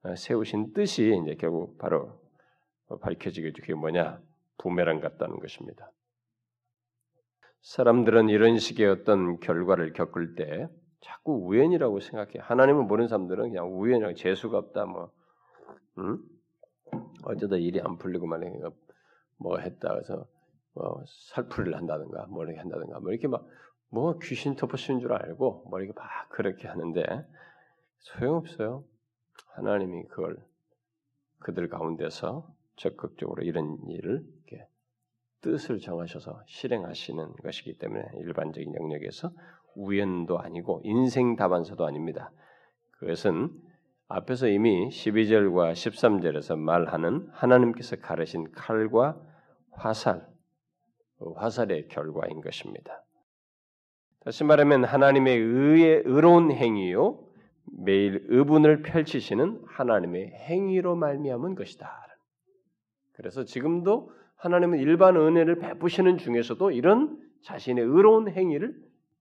어, 0.04 0.15
세우신 0.15 0.73
뜻이 0.73 1.19
이제 1.23 1.36
결국 1.36 1.77
바로 1.77 2.19
밝혀지게 3.01 3.54
그게 3.54 3.73
뭐냐 3.73 4.21
부메랑 4.58 4.99
같다는 4.99 5.39
것입니다. 5.39 5.91
사람들은 7.62 8.30
이런 8.30 8.58
식의 8.58 8.88
어떤 8.88 9.39
결과를 9.39 9.93
겪을 9.93 10.36
때 10.36 10.67
자꾸 10.99 11.34
우연이라고 11.34 11.99
생각해. 11.99 12.34
하나님을 12.39 12.84
모르는 12.84 13.08
사람들은 13.08 13.49
그냥 13.49 13.80
우연이라고 13.80 14.15
재수가 14.15 14.58
없다 14.58 14.86
뭐 14.86 15.12
응? 15.99 16.19
어쩌다 17.23 17.56
일이 17.56 17.80
안 17.82 17.97
풀리고 17.97 18.27
말이야 18.27 18.51
뭐 19.38 19.58
했다 19.58 19.93
그래서 19.93 20.27
뭐 20.73 21.04
살풀이를 21.30 21.77
한다든가 21.77 22.25
뭐 22.27 22.43
이렇게 22.43 22.60
한다든가 22.60 22.99
뭐 22.99 23.12
이렇게 23.12 23.27
막 23.27 23.47
뭐 23.91 24.17
귀신 24.19 24.56
덮어씌운 24.56 25.01
줄 25.01 25.13
알고 25.13 25.65
뭐 25.69 25.80
이렇게 25.82 25.93
막 25.93 26.08
그렇게 26.30 26.67
하는데 26.67 27.04
소용없어요. 27.99 28.86
하나님이 29.47 30.06
그걸 30.08 30.38
그들 31.39 31.67
가운데서 31.67 32.47
적극적으로 32.77 33.43
이런 33.43 33.77
일을 33.89 34.23
이렇게 34.47 34.67
뜻을 35.41 35.80
정하셔서 35.80 36.41
실행하시는 36.47 37.34
것이기 37.43 37.77
때문에 37.77 38.04
일반적인 38.19 38.73
영역에서 38.75 39.32
우연도 39.75 40.39
아니고 40.39 40.82
인생 40.84 41.36
답안서도 41.36 41.86
아닙니다. 41.86 42.32
그것은 42.91 43.51
앞에서 44.08 44.47
이미 44.47 44.88
12절과 44.89 45.73
13절에서 45.73 46.58
말하는 46.58 47.27
하나님께서 47.32 47.97
가르신 47.97 48.51
칼과 48.51 49.19
화살, 49.71 50.27
그 51.17 51.32
화살의 51.34 51.88
결과인 51.88 52.41
것입니다. 52.41 53.04
다시 54.23 54.43
말하면 54.43 54.86
하나님의 54.86 55.38
의의 55.38 56.03
의로운 56.05 56.51
행위요 56.51 57.19
매일 57.65 58.23
의분을 58.27 58.84
펼치시는 58.84 59.63
하나님의 59.67 60.31
행위로 60.31 60.95
말미암은 60.95 61.55
것이다. 61.55 62.07
그래서 63.13 63.43
지금도 63.43 64.12
하나님은 64.36 64.79
일반 64.79 65.15
은혜를 65.15 65.60
베푸시는 65.60 66.17
중에서도 66.17 66.71
이런 66.71 67.19
자신의 67.43 67.84
의로운 67.84 68.29
행위를 68.29 68.75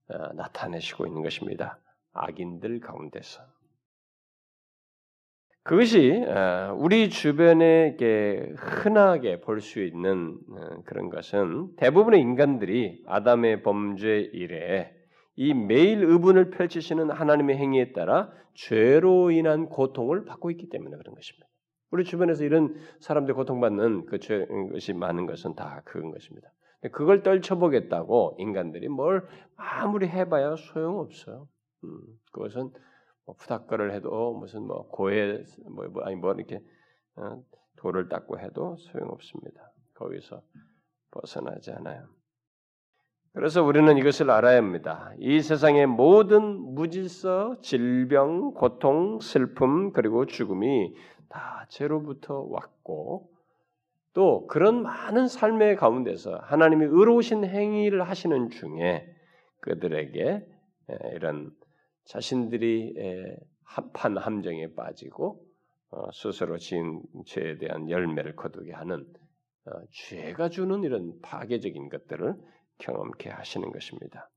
어, 0.09 0.33
나타내시고 0.33 1.07
있는 1.07 1.23
것입니다. 1.23 1.79
악인들 2.13 2.79
가운데서 2.79 3.41
그것이 5.63 6.23
어, 6.27 6.75
우리 6.77 7.09
주변에 7.09 7.95
흔하게 8.57 9.41
볼 9.41 9.61
수 9.61 9.81
있는 9.83 10.39
어, 10.49 10.81
그런 10.85 11.09
것은 11.09 11.75
대부분의 11.77 12.19
인간들이 12.19 13.03
아담의 13.05 13.61
범죄 13.61 14.29
이래 14.33 14.91
이 15.35 15.53
매일 15.53 16.03
의분을 16.03 16.49
펼치시는 16.49 17.11
하나님의 17.11 17.57
행위에 17.57 17.93
따라 17.93 18.31
죄로 18.55 19.31
인한 19.31 19.67
고통을 19.67 20.25
받고 20.25 20.49
있기 20.51 20.69
때문에 20.69 20.97
그런 20.97 21.15
것입니다. 21.15 21.47
우리 21.91 22.05
주변에서 22.05 22.43
이런 22.43 22.75
사람들 22.99 23.35
고통받는 23.35 24.05
그 24.07 24.17
것이 24.71 24.93
많은 24.93 25.25
것은 25.25 25.55
다 25.55 25.83
그런 25.85 26.11
것입니다. 26.11 26.49
그걸 26.91 27.21
떨쳐보겠다고 27.21 28.37
인간들이 28.39 28.87
뭘 28.87 29.27
아무리 29.55 30.07
해봐야 30.07 30.55
소용없어요. 30.55 31.47
음, 31.83 31.99
그것은 32.31 32.71
뭐 33.25 33.35
푸닥거를 33.35 33.93
해도 33.93 34.33
무슨 34.33 34.63
뭐 34.63 34.87
고해 34.89 35.43
뭐, 35.69 35.87
뭐 35.87 36.03
아니 36.03 36.15
뭐 36.15 36.33
이렇게 36.33 36.59
어, 37.15 37.43
돌을 37.77 38.09
닦고 38.09 38.39
해도 38.39 38.75
소용없습니다. 38.77 39.71
거기서 39.95 40.41
벗어나지 41.11 41.71
않아요. 41.71 42.07
그래서 43.33 43.63
우리는 43.63 43.97
이것을 43.97 44.29
알아야 44.29 44.57
합니다. 44.57 45.13
이 45.17 45.39
세상의 45.39 45.87
모든 45.87 46.43
무질서, 46.43 47.61
질병, 47.61 48.53
고통, 48.53 49.19
슬픔 49.21 49.93
그리고 49.93 50.25
죽음이 50.25 50.93
다 51.29 51.65
죄로부터 51.69 52.41
왔고 52.49 53.29
또 54.13 54.47
그런 54.47 54.83
많은 54.83 55.29
삶의 55.29 55.77
가운데서 55.77 56.39
하나님이 56.43 56.85
의로우신 56.85 57.45
행위를 57.45 58.03
하시는 58.03 58.49
중에 58.49 59.07
그들에게 59.61 60.45
이런 61.13 61.51
자신들이 62.05 62.95
합한 63.63 64.17
함정에 64.17 64.73
빠지고 64.75 65.43
어, 65.91 66.09
스스로 66.13 66.57
지은 66.57 67.01
죄에 67.25 67.57
대한 67.57 67.89
열매를 67.89 68.35
거두게 68.35 68.71
하는 68.71 69.05
어, 69.65 69.71
죄가 69.91 70.49
주는 70.49 70.83
이런 70.83 71.13
파괴적인 71.21 71.89
것들을 71.89 72.35
경험케 72.77 73.29
하시는 73.29 73.69
것입니다. 73.71 74.29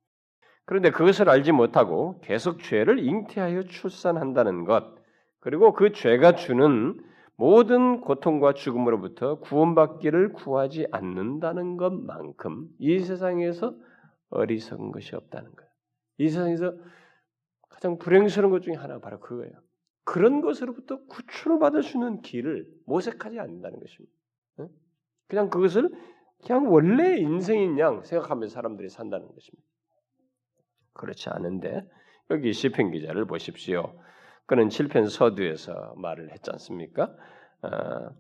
그런데 0.66 0.90
그것을 0.90 1.29
알지 1.29 1.53
못하고 1.53 2.18
계속 2.20 2.61
죄를 2.61 2.98
잉태하여 2.98 3.64
출산한다는 3.64 4.64
것, 4.64 4.96
그리고 5.38 5.72
그 5.72 5.92
죄가 5.92 6.35
주는 6.35 7.00
모든 7.37 8.00
고통과 8.00 8.55
죽음으로부터 8.55 9.40
구원받기를 9.40 10.33
구하지 10.33 10.87
않는다는 10.90 11.77
것만큼 11.77 12.68
이 12.79 13.00
세상에서 13.00 13.74
어리석은 14.31 14.92
것이 14.92 15.14
없다는 15.14 15.53
거예요. 15.55 15.70
이 16.18 16.29
세상에서 16.29 16.74
가장 17.74 17.98
불행스러운 17.98 18.52
것 18.52 18.62
중에 18.62 18.74
하나가 18.74 19.00
바로 19.00 19.18
그거예요. 19.18 19.52
그런 20.04 20.40
것으로부터 20.40 21.04
구출을 21.06 21.58
받을 21.58 21.82
수 21.82 21.96
있는 21.96 22.20
길을 22.22 22.68
모색하지 22.87 23.40
않는다는 23.40 23.80
것입니다. 23.80 24.14
그냥 25.26 25.50
그것을 25.50 25.90
그냥 26.44 26.70
원래 26.72 27.16
인생인 27.16 27.78
양 27.80 28.04
생각하면서 28.04 28.52
사람들이 28.54 28.88
산다는 28.88 29.26
것입니다. 29.26 29.66
그렇지 30.92 31.30
않은데 31.30 31.88
여기 32.30 32.52
시편 32.52 32.92
기자를 32.92 33.24
보십시오. 33.24 33.98
그는 34.46 34.68
7편 34.68 35.08
서두에서 35.08 35.94
말을 35.96 36.30
했지 36.30 36.50
않습니까? 36.52 37.12
아, 37.62 38.10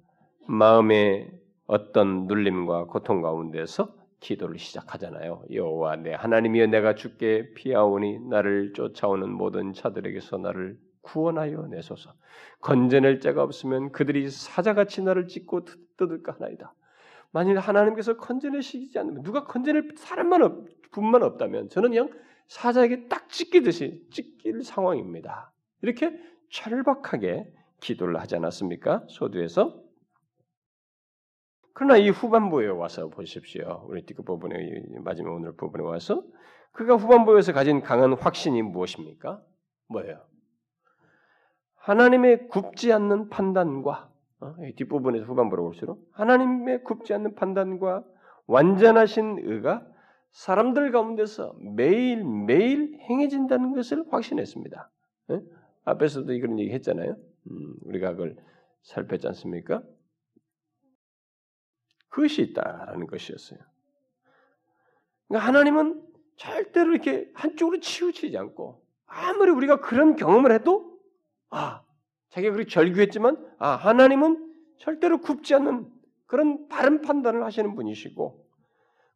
마음의 0.48 1.30
어떤 1.66 2.26
눌림과 2.26 2.86
고통 2.86 3.22
가운데서 3.22 3.94
기도를 4.24 4.58
시작하잖아요. 4.58 5.44
여호와 5.52 5.96
내 5.96 6.14
하나님이여 6.14 6.68
내가 6.68 6.94
주께 6.94 7.52
피하오니 7.54 8.20
나를 8.30 8.72
쫓아오는 8.72 9.30
모든 9.30 9.74
자들에게서 9.74 10.38
나를 10.38 10.78
구원하여 11.02 11.66
내소서. 11.66 12.14
건져낼 12.60 13.20
자가 13.20 13.42
없으면 13.42 13.92
그들이 13.92 14.30
사자같이 14.30 15.02
나를 15.02 15.28
찢고 15.28 15.66
뜯을까 15.98 16.32
하나이다. 16.32 16.74
만일 17.32 17.58
하나님께서 17.58 18.16
건져내시지 18.16 18.98
않으면 18.98 19.22
누가 19.22 19.44
건져낼 19.44 19.90
사람만 19.94 20.42
없, 20.42 20.64
분만 20.90 21.22
없다면 21.22 21.68
저는 21.68 21.90
그냥 21.90 22.08
사자에게 22.48 23.08
딱 23.08 23.28
찢기듯이 23.28 24.06
찢길 24.10 24.62
상황입니다. 24.62 25.52
이렇게 25.82 26.18
철박하게 26.50 27.52
기도를 27.80 28.18
하지 28.18 28.36
않았습니까? 28.36 29.04
소두에서. 29.08 29.83
그러나 31.74 31.96
이 31.96 32.08
후반부에 32.08 32.68
와서 32.68 33.08
보십시오. 33.08 33.84
우리 33.88 34.06
뒷 34.06 34.14
부분에 34.14 34.82
마지막 35.00 35.34
오늘 35.34 35.56
부분에 35.56 35.82
와서 35.84 36.22
그가 36.72 36.96
후반부에서 36.96 37.52
가진 37.52 37.82
강한 37.82 38.12
확신이 38.14 38.62
무엇입니까? 38.62 39.42
뭐예요? 39.88 40.24
하나님의 41.76 42.48
굽지 42.48 42.92
않는 42.92 43.28
판단과 43.28 44.10
어? 44.40 44.54
뒷부분에서 44.76 45.24
후반부로 45.24 45.64
볼수록 45.64 46.08
하나님의 46.12 46.84
굽지 46.84 47.12
않는 47.14 47.34
판단과 47.34 48.04
완전하신 48.46 49.40
의가 49.42 49.86
사람들 50.30 50.90
가운데서 50.92 51.54
매일 51.76 52.24
매일 52.24 52.98
행해진다는 53.08 53.74
것을 53.74 54.04
확신했습니다. 54.10 54.90
예? 55.30 55.40
앞에서도 55.84 56.32
이런 56.32 56.58
얘기 56.58 56.72
했잖아요. 56.72 57.16
음, 57.50 57.74
우리가 57.82 58.12
그걸 58.12 58.36
살폈지 58.82 59.26
않습니까? 59.28 59.82
그것이 62.14 62.42
있다라는 62.42 63.08
것이었어요. 63.08 63.58
그러니까 65.26 65.48
하나님은 65.48 66.00
절대로 66.36 66.92
이렇게 66.92 67.28
한쪽으로 67.34 67.80
치우치지 67.80 68.38
않고 68.38 68.80
아무리 69.06 69.50
우리가 69.50 69.80
그런 69.80 70.14
경험을 70.14 70.52
해도 70.52 70.96
아 71.50 71.82
자기가 72.30 72.52
그렇게 72.52 72.70
절규했지만 72.70 73.54
아 73.58 73.70
하나님은 73.70 74.54
절대로 74.78 75.18
굽지 75.18 75.56
않는 75.56 75.90
그런 76.26 76.68
바른 76.68 77.00
판단을 77.00 77.42
하시는 77.42 77.74
분이시고 77.74 78.46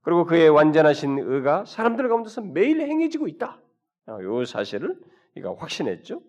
그리고 0.03 0.25
그의 0.25 0.49
완전하신 0.49 1.21
의가 1.21 1.67
사람들 1.67 2.09
가운데서 2.09 2.41
매일 2.41 2.81
행해지고 2.81 3.29
있다. 3.29 3.61
이 4.09 4.47
사실을 4.47 4.99
이가 5.37 5.55
확신했죠. 5.57 6.21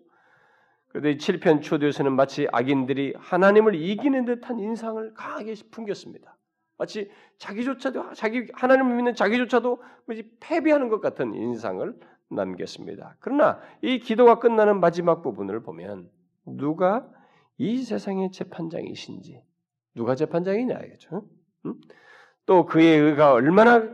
그런데 0.88 1.16
7편 1.16 1.62
초도에서는 1.62 2.12
마치 2.12 2.46
악인들이 2.52 3.14
하나님을 3.16 3.74
이기는 3.74 4.24
듯한 4.24 4.60
인상을 4.60 5.14
강하게 5.14 5.54
풍겼습니다. 5.70 6.36
마치 6.80 7.10
자기조차도 7.36 8.14
자기 8.14 8.48
하나님을 8.54 8.96
믿는 8.96 9.14
자기조차도 9.14 9.82
패배하는 10.40 10.88
것 10.88 11.02
같은 11.02 11.34
인상을 11.34 11.94
남겼습니다. 12.30 13.16
그러나 13.20 13.60
이 13.82 13.98
기도가 13.98 14.38
끝나는 14.38 14.80
마지막 14.80 15.20
부분을 15.20 15.62
보면 15.62 16.08
누가 16.46 17.06
이 17.58 17.82
세상의 17.82 18.32
재판장이신지 18.32 19.44
누가 19.94 20.14
재판장이냐 20.14 20.78
이거죠. 20.78 21.28
또 22.46 22.64
그의 22.64 22.98
의가 22.98 23.34
얼마나 23.34 23.86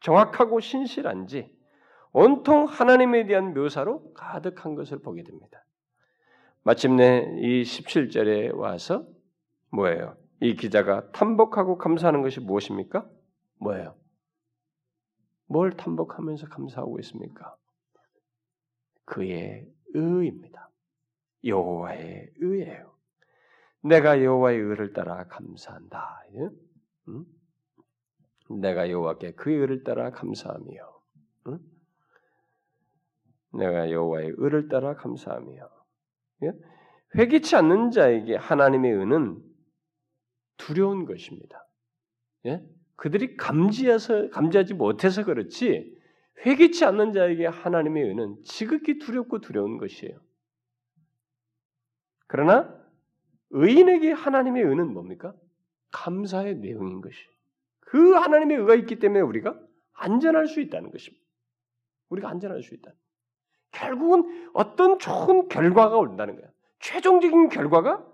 정확하고 0.00 0.60
신실한지 0.60 1.54
온통 2.12 2.64
하나님에 2.64 3.26
대한 3.26 3.52
묘사로 3.52 4.14
가득한 4.14 4.76
것을 4.76 5.00
보게 5.00 5.24
됩니다. 5.24 5.62
마침내 6.62 7.36
이 7.38 7.64
17절에 7.64 8.56
와서 8.56 9.06
뭐예요? 9.72 10.16
이 10.40 10.56
기자가 10.56 11.10
탐복하고 11.12 11.76
감사하는 11.78 12.22
것이 12.22 12.40
무엇입니까? 12.40 13.08
뭐예요? 13.60 13.94
뭘 15.46 15.76
탐복하면서 15.76 16.48
감사하고 16.48 16.98
있습니까? 17.00 17.56
그의 19.04 19.68
의입니다. 19.92 20.70
여호와의 21.44 22.32
의예요. 22.36 22.94
내가 23.82 24.22
여호와의 24.22 24.58
의를 24.58 24.92
따라 24.92 25.26
감사한다. 25.26 26.24
응? 27.08 27.24
내가 28.60 28.90
여호와께 28.90 29.32
그의 29.32 29.58
의를 29.58 29.84
따라 29.84 30.10
감사하며, 30.10 30.72
응? 31.48 31.58
내가 33.52 33.90
여호와의 33.90 34.34
의를 34.36 34.68
따라 34.68 34.94
감사하며, 34.94 35.68
예? 36.44 36.52
회개치 37.16 37.56
않는 37.56 37.90
자에게 37.90 38.36
하나님의 38.36 38.94
은은 38.94 39.49
두려운 40.60 41.06
것입니다. 41.06 41.66
예? 42.46 42.62
그들이 42.96 43.36
감지해서 43.36 44.28
감지하지 44.28 44.74
못해서 44.74 45.24
그렇지 45.24 45.98
회개치 46.44 46.84
않는 46.84 47.12
자에게 47.12 47.46
하나님의 47.46 48.04
은은 48.10 48.42
지극히 48.44 48.98
두렵고 48.98 49.40
두려운 49.40 49.78
것이에요. 49.78 50.20
그러나 52.26 52.78
의인에게 53.50 54.12
하나님의 54.12 54.64
은은 54.64 54.92
뭡니까? 54.92 55.34
감사의 55.92 56.56
내용인 56.56 57.00
것이. 57.00 57.18
그 57.80 58.12
하나님의 58.12 58.58
의가 58.58 58.74
있기 58.76 58.98
때문에 58.98 59.20
우리가 59.20 59.58
안전할 59.94 60.46
수 60.46 60.60
있다는 60.60 60.90
것입니다. 60.90 61.24
우리가 62.10 62.28
안전할 62.28 62.62
수 62.62 62.74
있다. 62.74 62.92
결국은 63.72 64.50
어떤 64.52 64.98
좋은 64.98 65.48
결과가 65.48 65.96
온다는 65.96 66.36
거야. 66.36 66.50
최종적인 66.80 67.48
결과가 67.48 68.06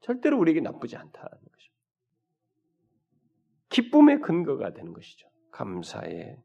절대로 0.00 0.38
우리에게 0.38 0.60
나쁘지 0.60 0.96
않다는 0.96 1.30
것이죠. 1.30 1.55
기쁨의 3.76 4.22
근거가 4.22 4.72
되는 4.72 4.94
것이죠. 4.94 5.28
감사의 5.50 6.38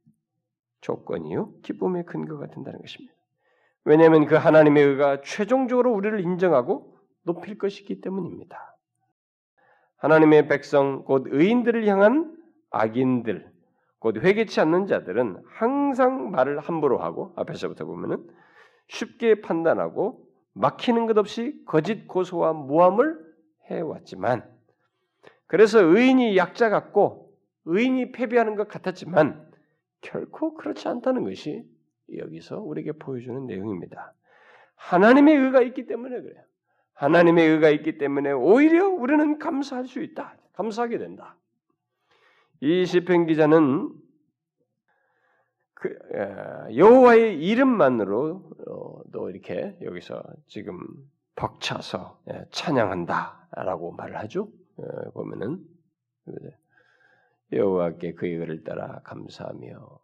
조건이요. 0.81 1.53
기쁨의 1.63 2.05
근거가 2.05 2.47
된다는 2.47 2.81
것입니다. 2.81 3.13
왜냐하면 3.85 4.25
그 4.25 4.35
하나님의 4.35 4.83
의가 4.83 5.21
최종적으로 5.21 5.93
우리를 5.93 6.19
인정하고 6.19 6.97
높일 7.23 7.57
것이기 7.57 8.01
때문입니다. 8.01 8.75
하나님의 9.95 10.49
백성 10.49 11.05
곧 11.05 11.27
의인들을 11.27 11.87
향한 11.87 12.35
악인들 12.69 13.49
곧 13.99 14.17
회개치 14.17 14.59
않는 14.59 14.87
자들은 14.87 15.41
항상 15.45 16.31
말을 16.31 16.59
함부로 16.59 16.97
하고 16.97 17.31
앞에서부터 17.37 17.85
보면은 17.85 18.27
쉽게 18.89 19.39
판단하고 19.39 20.27
막히는 20.51 21.05
것 21.05 21.17
없이 21.17 21.63
거짓 21.65 22.09
고소와 22.09 22.51
모함을 22.51 23.17
해왔지만 23.69 24.43
그래서 25.47 25.83
의인이 25.83 26.37
약자 26.37 26.69
같고 26.69 27.20
의인이 27.65 28.11
패배하는 28.11 28.55
것 28.55 28.67
같았지만 28.67 29.51
결코 30.01 30.55
그렇지 30.55 30.87
않다는 30.87 31.23
것이 31.23 31.63
여기서 32.17 32.59
우리에게 32.59 32.93
보여주는 32.93 33.45
내용입니다. 33.45 34.13
하나님의 34.75 35.37
의가 35.37 35.61
있기 35.61 35.85
때문에 35.85 36.21
그래요. 36.21 36.43
하나님의 36.93 37.47
의가 37.47 37.69
있기 37.69 37.97
때문에 37.97 38.31
오히려 38.31 38.87
우리는 38.89 39.39
감사할 39.39 39.87
수 39.87 40.01
있다. 40.01 40.37
감사하게 40.53 40.97
된다. 40.97 41.37
이 42.59 42.85
시편 42.85 43.25
기자는 43.27 43.91
그 45.73 45.97
여호와의 46.75 47.43
이름만으로 47.43 48.51
어, 48.67 49.01
또 49.11 49.29
이렇게 49.29 49.75
여기서 49.81 50.21
지금 50.45 50.79
벅차서 51.35 52.21
예, 52.31 52.45
찬양한다라고 52.51 53.93
말을 53.93 54.17
하죠. 54.19 54.51
보면은 55.13 55.59
여호와께 57.51 58.13
그의 58.13 58.35
의를 58.35 58.63
따라 58.63 59.01
감사하며 59.03 59.99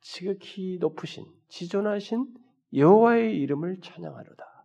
지극히 0.00 0.78
높으신 0.80 1.24
지존하신 1.48 2.26
여호와의 2.74 3.38
이름을 3.38 3.80
찬양하로다. 3.80 4.64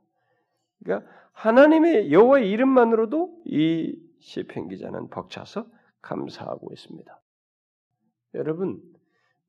그러니까 0.84 1.12
하나님의 1.34 2.12
여호와의 2.12 2.50
이름만으로도 2.50 3.44
이 3.46 4.00
시편 4.20 4.70
기자는 4.70 5.10
벅차서 5.10 5.68
감사하고 6.02 6.72
있습니다. 6.74 7.22
여러분, 8.34 8.82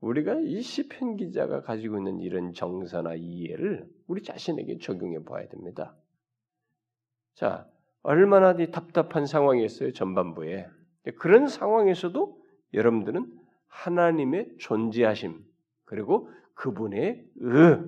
우리가 0.00 0.40
이 0.40 0.60
시편 0.60 1.16
기자가 1.16 1.62
가지고 1.62 1.98
있는 1.98 2.20
이런 2.20 2.52
정서나 2.52 3.14
이해를 3.14 3.88
우리 4.06 4.22
자신에게 4.22 4.78
적용해 4.78 5.24
봐야 5.24 5.48
됩니다. 5.48 5.96
자, 7.34 7.68
얼마나 8.02 8.54
답답한 8.70 9.26
상황이었어요 9.26 9.92
전반부에. 9.92 10.66
그런 11.18 11.48
상황에서도 11.48 12.38
여러분들은 12.74 13.26
하나님의 13.68 14.56
존재하심 14.58 15.44
그리고 15.84 16.30
그분의 16.54 17.24
의, 17.40 17.84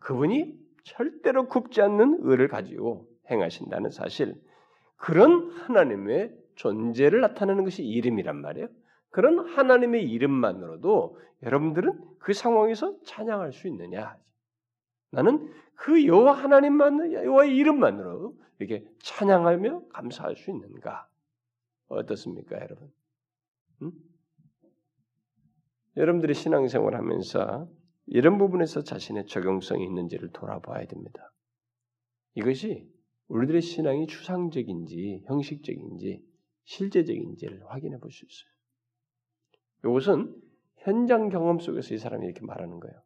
그분이 0.00 0.58
절대로 0.84 1.48
굽지 1.48 1.80
않는 1.82 2.18
의를 2.22 2.48
가지고 2.48 3.08
행하신다는 3.30 3.90
사실, 3.90 4.34
그런 4.96 5.50
하나님의 5.50 6.34
존재를 6.56 7.20
나타내는 7.20 7.64
것이 7.64 7.84
이름이란 7.84 8.36
말이에요. 8.40 8.68
그런 9.10 9.38
하나님의 9.40 10.08
이름만으로도 10.10 11.18
여러분들은 11.42 12.00
그 12.18 12.32
상황에서 12.32 12.96
찬양할 13.04 13.52
수 13.52 13.68
있느냐? 13.68 14.16
나는 15.10 15.52
그 15.74 16.06
여호와 16.06 16.32
하나님만 16.32 17.12
여호와의 17.12 17.56
이름만으로 17.56 18.34
이렇게 18.58 18.86
찬양하며 19.02 19.88
감사할 19.92 20.36
수 20.36 20.50
있는가? 20.50 21.06
어떻습니까, 21.88 22.56
여러분? 22.56 22.90
음? 23.82 23.92
여러분들이 25.96 26.34
신앙생활 26.34 26.94
하면서 26.94 27.68
이런 28.06 28.38
부분에서 28.38 28.82
자신의 28.82 29.26
적용성이 29.26 29.84
있는지를 29.84 30.30
돌아봐야 30.32 30.86
됩니다. 30.86 31.32
이것이 32.34 32.88
우리들의 33.28 33.60
신앙이 33.62 34.06
추상적인지 34.06 35.24
형식적인지 35.26 36.24
실제적인지를 36.64 37.64
확인해 37.66 37.98
볼 37.98 38.10
수 38.10 38.24
있어요. 38.24 38.52
이것은 39.84 40.34
현장 40.78 41.28
경험 41.28 41.58
속에서 41.58 41.94
이 41.94 41.98
사람이 41.98 42.24
이렇게 42.24 42.40
말하는 42.44 42.80
거예요. 42.80 43.00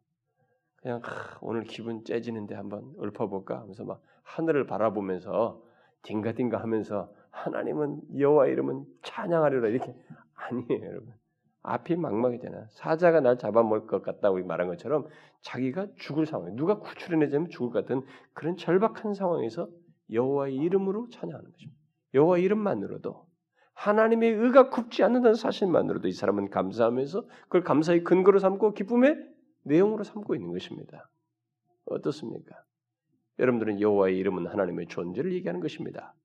그냥 0.77 1.01
아, 1.03 1.37
오늘 1.41 1.63
기분 1.63 2.03
째지는데 2.03 2.55
한번 2.55 2.93
읊어볼까 3.01 3.59
하면서 3.61 3.83
막 3.83 4.01
하늘을 4.23 4.65
바라보면서 4.67 5.63
딩가딩가 6.03 6.61
하면서 6.61 7.13
하나님은 7.31 8.19
여호와 8.19 8.47
이름은 8.47 8.85
찬양하리라 9.03 9.69
이렇게 9.69 9.95
아니에요, 10.49 10.85
여러분. 10.85 11.13
앞이 11.63 11.95
막막이잖아. 11.97 12.67
사자가 12.69 13.19
날 13.19 13.37
잡아먹을 13.37 13.87
것 13.87 14.01
같다고 14.01 14.43
말한 14.43 14.67
것처럼 14.67 15.07
자기가 15.41 15.87
죽을 15.97 16.25
상황, 16.25 16.55
누가 16.55 16.79
구출해내자면 16.79 17.49
죽을 17.49 17.71
것 17.71 17.81
같은 17.81 18.05
그런 18.33 18.55
절박한 18.55 19.13
상황에서 19.13 19.69
여호와의 20.11 20.55
이름으로 20.55 21.09
찬양하는 21.09 21.51
것입니다. 21.51 21.79
여호와 22.13 22.37
이름만으로도 22.37 23.27
하나님의 23.73 24.31
의가 24.31 24.69
굽지 24.69 25.03
않는다는 25.03 25.35
사실만으로도 25.35 26.07
이 26.07 26.13
사람은 26.13 26.49
감사하면서 26.49 27.27
그걸 27.43 27.63
감사의 27.63 28.03
근거로 28.03 28.39
삼고 28.39 28.73
기쁨의 28.73 29.17
내용으로 29.63 30.03
삼고 30.03 30.35
있는 30.35 30.51
것입니다. 30.51 31.09
어떻습니까? 31.85 32.55
여러분들은 33.39 33.81
여호와의 33.81 34.17
이름은 34.17 34.47
하나님의 34.47 34.87
존재를 34.87 35.33
얘기하는 35.33 35.59
것입니다. 35.59 36.15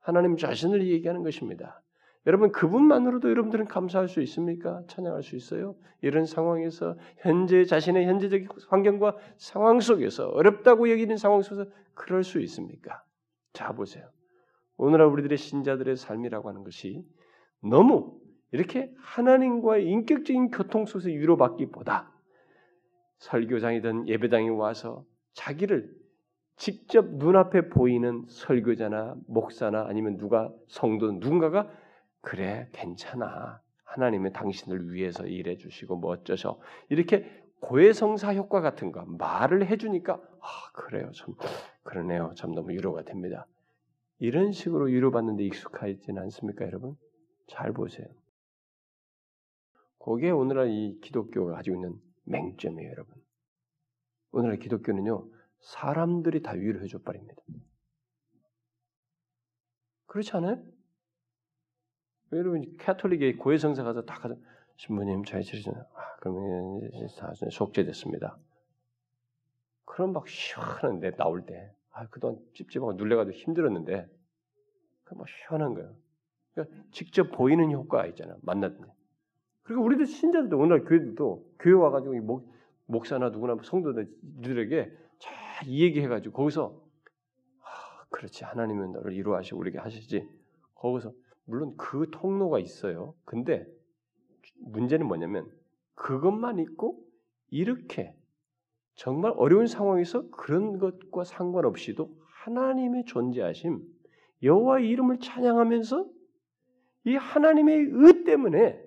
하나님 0.00 0.36
자신을 0.36 0.86
얘기하는 0.86 1.22
것입니다. 1.22 1.82
여러분 2.26 2.50
그분만으로도 2.50 3.30
여러분들은 3.30 3.66
감사할 3.66 4.08
수 4.08 4.20
있습니까? 4.22 4.82
찬양할 4.88 5.22
수 5.22 5.36
있어요? 5.36 5.76
이런 6.02 6.26
상황에서 6.26 6.96
현재 7.18 7.64
자신의 7.64 8.06
현재적 8.06 8.42
환경과 8.68 9.16
상황 9.36 9.78
속에서 9.78 10.28
어렵다고 10.28 10.90
여기는 10.90 11.16
상황 11.16 11.42
속에서 11.42 11.70
그럴 11.94 12.24
수 12.24 12.40
있습니까? 12.40 13.02
자 13.52 13.72
보세요. 13.72 14.10
오늘날 14.76 15.06
우리들의 15.06 15.38
신자들의 15.38 15.96
삶이라고 15.96 16.48
하는 16.48 16.64
것이 16.64 17.04
너무 17.62 18.18
이렇게 18.50 18.92
하나님과의 18.98 19.86
인격적인 19.86 20.50
교통 20.50 20.84
속에서 20.84 21.08
위로받기보다 21.08 22.12
설교장이든 23.18 24.08
예배당에 24.08 24.48
와서 24.48 25.04
자기를 25.34 25.90
직접 26.56 27.06
눈앞에 27.08 27.68
보이는 27.68 28.24
설교자나 28.28 29.14
목사나 29.28 29.86
아니면 29.88 30.16
누가 30.16 30.52
성도 30.68 31.12
누군가가 31.12 31.70
그래 32.26 32.68
괜찮아 32.72 33.60
하나님의 33.84 34.32
당신을 34.32 34.92
위해서 34.92 35.26
일해 35.26 35.56
주시고 35.56 35.96
뭐 35.96 36.10
어쩌셔 36.10 36.58
이렇게 36.88 37.30
고해성사 37.60 38.34
효과 38.34 38.60
같은 38.60 38.90
거 38.90 39.04
말을 39.04 39.66
해주니까 39.66 40.14
아 40.14 40.70
그래요 40.72 41.10
참 41.12 41.34
그러네요 41.84 42.32
참 42.36 42.52
너무 42.52 42.70
위로가 42.72 43.02
됩니다 43.02 43.46
이런 44.18 44.52
식으로 44.52 44.86
위로받는데 44.86 45.44
익숙하지는 45.44 46.22
않습니까, 46.22 46.64
여러분? 46.64 46.96
잘 47.48 47.72
보세요. 47.72 48.06
그게 49.98 50.30
오늘날 50.30 50.70
이 50.70 50.98
기독교가 51.02 51.56
가지고 51.56 51.76
있는 51.76 52.00
맹점이에요, 52.24 52.90
여러분. 52.90 53.14
오늘날 54.32 54.58
기독교는요, 54.58 55.28
사람들이 55.60 56.42
다 56.42 56.52
위로해 56.52 56.86
줘 56.86 56.98
버립니다. 57.02 57.42
그렇지 60.06 60.32
않아요? 60.36 60.62
여러분, 62.32 62.76
캐톨릭의 62.78 63.36
고해성사 63.36 63.82
가서 63.84 64.02
다 64.02 64.14
가서, 64.18 64.36
신부님, 64.76 65.24
저희 65.24 65.42
처리는, 65.42 65.80
아, 65.80 66.16
그러면 66.20 66.80
다 67.18 67.32
속죄됐습니다. 67.50 68.36
그럼 69.84 70.12
막 70.12 70.28
시원한데, 70.28 71.12
나올 71.16 71.46
때. 71.46 71.72
아, 71.92 72.06
그동안 72.08 72.38
찝찝하고 72.54 72.92
눌려가지고 72.94 73.34
힘들었는데 73.38 74.06
그뭐 75.04 75.24
시원한 75.26 75.72
거예요. 75.72 75.94
그러니까 76.52 76.76
직접 76.90 77.30
보이는 77.30 77.72
효과가 77.72 78.06
있잖아. 78.08 78.36
만났는데. 78.42 78.86
그리고 79.62 79.82
우리도 79.82 80.04
신자들도 80.04 80.58
오늘 80.58 80.84
교회도 80.84 81.54
교회 81.58 81.72
와가지고 81.72 82.14
목, 82.20 82.52
목사나 82.84 83.30
누구나 83.30 83.56
성도들에게 83.62 84.92
잘 85.18 85.46
이 85.64 85.82
얘기해가지고 85.82 86.36
거기서 86.36 86.78
아, 87.62 88.04
그렇지 88.10 88.44
하나님은 88.44 88.92
너를 88.92 89.14
이루하시고 89.14 89.58
우리에게 89.58 89.78
하시지. 89.78 90.28
거기서 90.74 91.12
물론 91.46 91.76
그 91.76 92.10
통로가 92.10 92.58
있어요. 92.58 93.14
근데 93.24 93.66
문제는 94.58 95.06
뭐냐면 95.06 95.50
그것만 95.94 96.58
있고 96.58 97.02
이렇게 97.48 98.14
정말 98.94 99.32
어려운 99.36 99.66
상황에서 99.66 100.28
그런 100.30 100.78
것과 100.78 101.24
상관없이도 101.24 102.10
하나님의 102.44 103.04
존재하심, 103.04 103.82
여호와 104.42 104.78
의 104.78 104.88
이름을 104.88 105.20
찬양하면서 105.20 106.08
이 107.04 107.14
하나님의 107.14 107.88
의 107.92 108.24
때문에 108.24 108.82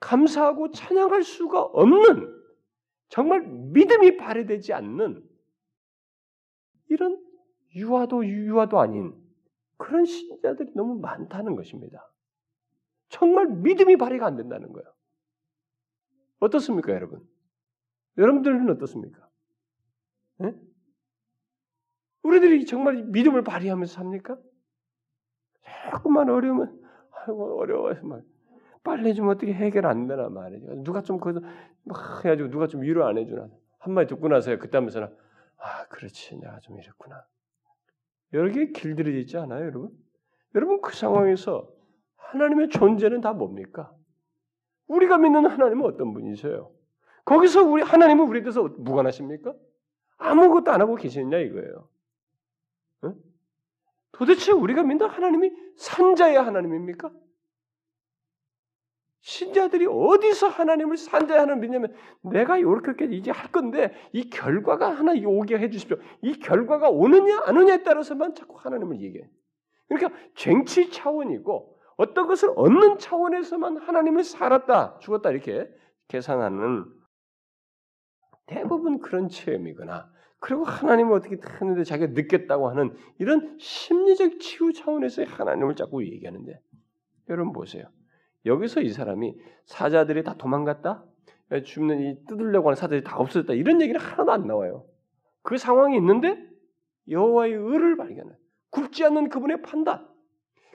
감사하고 0.00 0.70
찬양할 0.70 1.22
수가 1.22 1.60
없는 1.60 2.38
정말 3.08 3.42
믿음이 3.46 4.16
발휘되지 4.16 4.72
않는 4.72 5.24
이런 6.88 7.20
유아도 7.74 8.24
유아도 8.24 8.78
아닌 8.78 9.14
그런 9.78 10.04
신자들이 10.04 10.72
너무 10.74 10.98
많다는 11.00 11.56
것입니다. 11.56 12.10
정말 13.08 13.46
믿음이 13.46 13.96
발휘가 13.96 14.26
안 14.26 14.36
된다는 14.36 14.72
거예요. 14.72 14.92
어떻습니까, 16.40 16.92
여러분? 16.92 17.26
여러분들은 18.18 18.68
어떻습니까? 18.70 19.28
에? 20.42 20.54
우리들이 22.22 22.66
정말 22.66 23.04
믿음을 23.04 23.42
발휘하면서 23.42 23.92
삽니까? 23.94 24.38
조금만 25.90 26.28
어려우면 26.28 26.80
아이고 27.12 27.60
어려워서 27.60 28.04
막 28.04 28.22
빨리 28.82 29.14
좀 29.14 29.28
어떻게 29.28 29.52
해결 29.52 29.86
안 29.86 30.06
되나 30.06 30.28
말이죠. 30.28 30.82
누가 30.82 31.02
좀 31.02 31.18
거기서 31.18 31.40
막 31.84 32.24
해가지고 32.24 32.50
누가 32.50 32.66
좀 32.66 32.82
위로 32.82 33.06
안 33.06 33.18
해주나 33.18 33.48
한마디 33.78 34.08
듣고 34.08 34.28
나서야 34.28 34.58
그때 34.58 34.78
하면서는 34.78 35.14
아 35.56 35.86
그렇지 35.88 36.38
내가 36.38 36.58
좀 36.60 36.78
이랬구나. 36.78 37.26
여러 38.32 38.50
개의 38.52 38.72
길들이 38.72 39.20
있지 39.20 39.36
않아요, 39.38 39.64
여러분? 39.64 39.90
여러분 40.54 40.80
그 40.80 40.94
상황에서 40.94 41.68
하나님의 42.16 42.68
존재는 42.68 43.20
다 43.20 43.32
뭡니까? 43.32 43.92
우리가 44.86 45.18
믿는 45.18 45.46
하나님은 45.46 45.84
어떤 45.84 46.12
분이세요? 46.12 46.70
거기서 47.24 47.62
우리 47.64 47.82
하나님은 47.82 48.26
우리에 48.26 48.42
대해서 48.42 48.62
무관하십니까? 48.62 49.54
아무것도 50.16 50.70
안 50.70 50.80
하고 50.80 50.94
계시느냐 50.96 51.38
이거예요. 51.38 51.88
응? 53.04 53.14
도대체 54.12 54.52
우리가 54.52 54.82
믿는 54.82 55.08
하나님이 55.08 55.52
산자의 55.76 56.36
하나님입니까? 56.36 57.10
신자들이 59.28 59.86
어디서 59.86 60.48
하나님을 60.48 60.96
산자의 60.96 61.40
하나님 61.40 61.60
믿냐면 61.60 61.94
내가 62.22 62.56
이렇게 62.56 63.04
이제 63.14 63.30
할 63.30 63.52
건데 63.52 63.92
이 64.14 64.30
결과가 64.30 64.88
하나 64.88 65.12
오게 65.12 65.58
해 65.58 65.68
주십시오. 65.68 65.98
이 66.22 66.38
결과가 66.38 66.88
오느냐 66.88 67.42
안 67.44 67.58
오느냐에 67.58 67.82
따라서만 67.82 68.34
자꾸 68.34 68.56
하나님을 68.56 69.02
얘기해. 69.02 69.28
그러니까 69.86 70.18
쟁취 70.34 70.90
차원이고 70.90 71.78
어떤 71.98 72.26
것을 72.26 72.54
얻는 72.56 72.96
차원에서만 72.96 73.76
하나님을 73.76 74.24
살았다 74.24 74.98
죽었다 75.00 75.30
이렇게 75.30 75.68
계산하는 76.08 76.86
대부분 78.46 78.98
그런 78.98 79.28
체험이거나 79.28 80.10
그리고 80.40 80.64
하나님을 80.64 81.12
어떻게 81.12 81.36
하는데 81.38 81.84
자기가 81.84 82.12
느꼈다고 82.12 82.70
하는 82.70 82.96
이런 83.18 83.58
심리적 83.58 84.40
치유 84.40 84.72
차원에서 84.72 85.24
하나님을 85.24 85.76
자꾸 85.76 86.02
얘기하는데 86.02 86.58
여러분 87.28 87.52
보세요. 87.52 87.90
여기서 88.46 88.80
이 88.80 88.90
사람이 88.90 89.36
사자들이 89.66 90.22
다 90.22 90.34
도망갔다, 90.34 91.04
죽는 91.64 92.00
이 92.00 92.24
뜯으려고 92.26 92.68
하는 92.68 92.76
사자들이 92.76 93.04
다 93.04 93.18
없어졌다 93.18 93.52
이런 93.54 93.80
얘기는 93.80 93.98
하나도 93.98 94.32
안 94.32 94.46
나와요. 94.46 94.84
그 95.42 95.56
상황이 95.58 95.96
있는데 95.96 96.46
여호와의 97.08 97.54
의를 97.54 97.96
발견해. 97.96 98.30
굽지 98.70 99.04
않는 99.06 99.28
그분의 99.30 99.62
판단, 99.62 100.06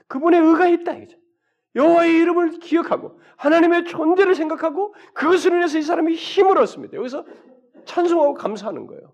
그분의 0.08 0.40
의가 0.40 0.66
있다 0.68 0.96
이죠. 0.96 1.16
여호와의 1.76 2.16
이름을 2.18 2.58
기억하고 2.60 3.20
하나님의 3.36 3.84
존재를 3.86 4.34
생각하고 4.34 4.94
그것을 5.12 5.52
인해서 5.52 5.78
이 5.78 5.82
사람이 5.82 6.14
힘을 6.14 6.58
얻습니다. 6.58 6.96
여기서 6.96 7.24
찬송하고 7.84 8.34
감사하는 8.34 8.86
거예요. 8.86 9.12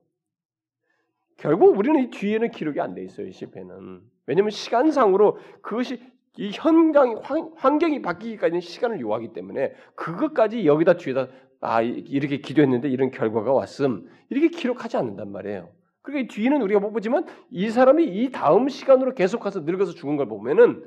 결국 1.36 1.76
우리는 1.76 2.02
이 2.02 2.10
뒤에는 2.10 2.50
기록이 2.50 2.80
안 2.80 2.94
돼 2.94 3.02
있어요. 3.02 3.26
이 3.26 3.32
시편은. 3.32 4.02
왜냐하면 4.26 4.50
시간상으로 4.50 5.38
그것이 5.62 6.02
이 6.36 6.50
현장 6.52 7.20
환경이 7.56 8.02
바뀌기까지는 8.02 8.60
시간을 8.60 9.00
요하기 9.00 9.32
때문에 9.32 9.74
그것까지 9.94 10.66
여기다 10.66 10.96
뒤에다 10.96 11.28
아 11.60 11.82
이렇게 11.82 12.38
기도했는데 12.38 12.88
이런 12.88 13.10
결과가 13.10 13.52
왔음 13.52 14.08
이렇게 14.30 14.48
기록하지 14.48 14.96
않는단 14.96 15.30
말이에요. 15.32 15.70
그러니까 16.02 16.32
뒤는 16.32 16.62
우리가 16.62 16.80
못 16.80 16.92
보지만 16.92 17.26
이 17.50 17.68
사람이 17.68 18.04
이 18.06 18.30
다음 18.30 18.68
시간으로 18.68 19.14
계속 19.14 19.40
가서 19.40 19.60
늙어서 19.60 19.92
죽은 19.92 20.16
걸 20.16 20.28
보면은 20.28 20.84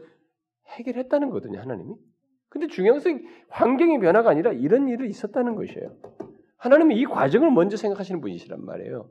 해결했다는 0.68 1.30
거거든요 1.30 1.60
하나님이. 1.60 1.96
근데 2.50 2.68
중요한 2.68 3.00
것은 3.00 3.26
환경의 3.50 4.00
변화가 4.00 4.30
아니라 4.30 4.52
이런 4.54 4.88
일이 4.88 5.10
있었다는 5.10 5.56
것이에요. 5.56 5.96
하나님이 6.58 6.96
이 7.00 7.06
과정을 7.06 7.52
먼저 7.52 7.78
생각하시는 7.78 8.22
분이시란 8.22 8.64
말이에요. 8.64 9.10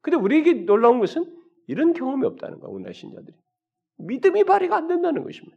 근데 0.00 0.16
우리에게 0.16 0.64
놀라운 0.64 0.98
것은 0.98 1.24
이런 1.66 1.92
경험이 1.92 2.26
없다는 2.26 2.60
거야, 2.60 2.70
오늘날 2.70 2.92
신자들이. 2.92 3.36
믿음이 3.96 4.44
발휘가 4.44 4.76
안 4.76 4.86
된다는 4.86 5.22
것입니다. 5.22 5.56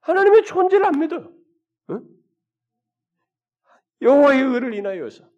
하나님의 0.00 0.44
존재를 0.44 0.86
안 0.86 0.98
믿어요. 0.98 1.32
응? 1.90 2.08
여호와의 4.00 4.42
의를 4.42 4.74
인하여서 4.74 5.28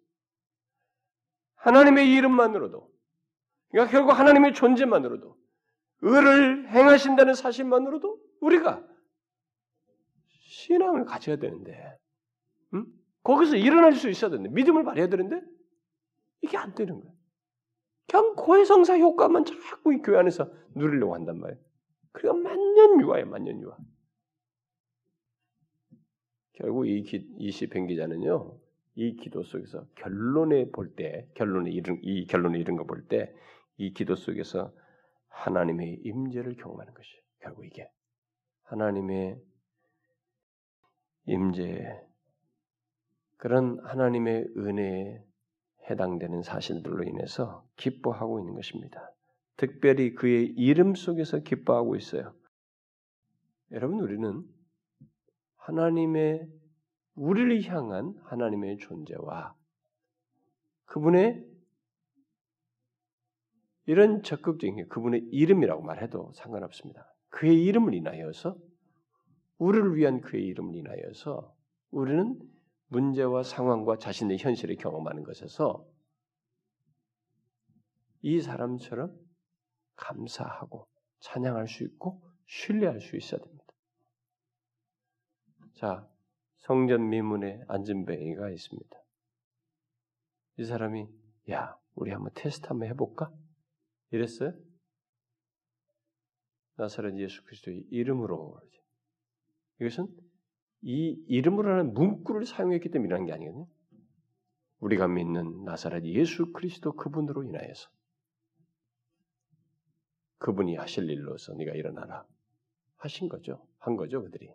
하나님의 1.55 2.11
이름만으로도 2.13 2.91
그러니까 3.69 3.91
결국 3.91 4.11
하나님의 4.11 4.53
존재만으로도 4.53 5.37
의를 6.01 6.69
행하신다는 6.69 7.33
사실만으로도 7.33 8.19
우리가 8.41 8.85
신앙을 10.27 11.05
가져야 11.05 11.37
되는데 11.37 11.97
응? 12.73 12.85
거기서 13.23 13.55
일어날 13.55 13.93
수 13.93 14.09
있어야 14.09 14.31
되는데 14.31 14.49
믿음을 14.53 14.83
발휘해야 14.83 15.09
되는데 15.09 15.41
이게 16.41 16.57
안 16.57 16.73
되는 16.73 16.99
거예요. 16.99 17.13
그냥 18.07 18.35
고해성사 18.35 18.97
효과만 18.97 19.45
자꾸 19.45 19.93
이 19.93 20.01
교회 20.01 20.17
안에서 20.17 20.51
누리려고 20.75 21.13
한단 21.15 21.39
말이에요. 21.39 21.70
그러니까 22.11 22.49
만년 22.49 23.01
유아예요, 23.01 23.25
만년 23.27 23.61
유아. 23.61 23.77
결국 26.53 26.87
이, 26.87 27.03
기, 27.03 27.27
이 27.37 27.51
시편 27.51 27.87
기자는요, 27.87 28.57
이 28.95 29.15
기도 29.15 29.43
속에서 29.43 29.85
결론에 29.95 30.69
볼 30.71 30.95
때, 30.95 31.27
결론에 31.35 31.71
이른, 31.71 31.99
이 32.03 32.25
결론에 32.27 32.59
이른 32.59 32.75
거 32.75 32.83
볼 32.85 33.07
때, 33.07 33.33
이 33.77 33.93
기도 33.93 34.15
속에서 34.15 34.73
하나님의 35.29 36.01
임재를 36.03 36.55
경험하는 36.57 36.93
것이에요. 36.93 37.21
결국 37.39 37.65
이게 37.65 37.89
하나님의 38.63 39.41
임재, 41.25 42.01
그런 43.37 43.79
하나님의 43.85 44.49
은혜에 44.57 45.23
해당되는 45.89 46.43
사실들로 46.43 47.03
인해서 47.03 47.65
기뻐하고 47.77 48.39
있는 48.39 48.53
것입니다. 48.53 49.10
특별히 49.61 50.15
그의 50.15 50.47
이름 50.57 50.95
속에서 50.95 51.37
기뻐하고 51.43 51.95
있어요. 51.95 52.33
여러분, 53.69 53.99
우리는 53.99 54.43
하나님의 55.57 56.49
우리를 57.13 57.63
향한 57.65 58.15
하나님의 58.23 58.79
존재와 58.79 59.55
그분의 60.85 61.45
이런 63.85 64.23
적극적인 64.23 64.87
그분의 64.87 65.27
이름이라고 65.31 65.83
말해도 65.83 66.31
상관없습니다. 66.33 67.13
그의 67.29 67.63
이름을 67.63 67.93
인하여서 67.93 68.57
우리를 69.59 69.95
위한 69.95 70.21
그의 70.21 70.43
이름을 70.47 70.75
인하여서 70.75 71.55
우리는 71.91 72.39
문제와 72.87 73.43
상황과 73.43 73.99
자신의 73.99 74.39
현실을 74.39 74.77
경험하는 74.77 75.21
것에서 75.21 75.87
이 78.23 78.41
사람처럼 78.41 79.30
감사하고 80.01 80.87
찬양할 81.19 81.67
수 81.67 81.83
있고 81.83 82.21
신뢰할 82.45 82.99
수 82.99 83.15
있어야 83.15 83.39
됩니다. 83.39 83.65
자, 85.75 86.07
성전 86.57 87.09
미문에 87.09 87.63
앉은 87.67 88.05
뱅이가 88.05 88.49
있습니다. 88.49 88.97
이 90.57 90.63
사람이 90.65 91.07
야, 91.51 91.77
우리 91.95 92.11
한번 92.11 92.31
테스트 92.35 92.67
한번 92.67 92.89
해볼까? 92.89 93.31
이랬어요. 94.11 94.53
나사렛 96.75 97.17
예수 97.17 97.43
그리스도의 97.43 97.85
이름으로 97.89 98.59
이것은 99.79 100.07
이 100.81 101.23
이름으로는 101.27 101.93
문구를 101.93 102.45
사용했기 102.45 102.89
일어난 102.89 103.25
게 103.25 103.33
아니거든요. 103.33 103.67
우리가 104.79 105.07
믿는 105.07 105.63
나사렛 105.63 106.03
예수 106.05 106.51
그리스도 106.51 106.93
그분으로 106.93 107.43
인하여서 107.43 107.89
그분이 110.41 110.75
하실 110.75 111.09
일로서 111.09 111.53
네가 111.53 111.73
일어나라 111.73 112.25
하신 112.97 113.29
거죠. 113.29 113.65
한 113.77 113.95
거죠, 113.95 114.23
그들이. 114.23 114.51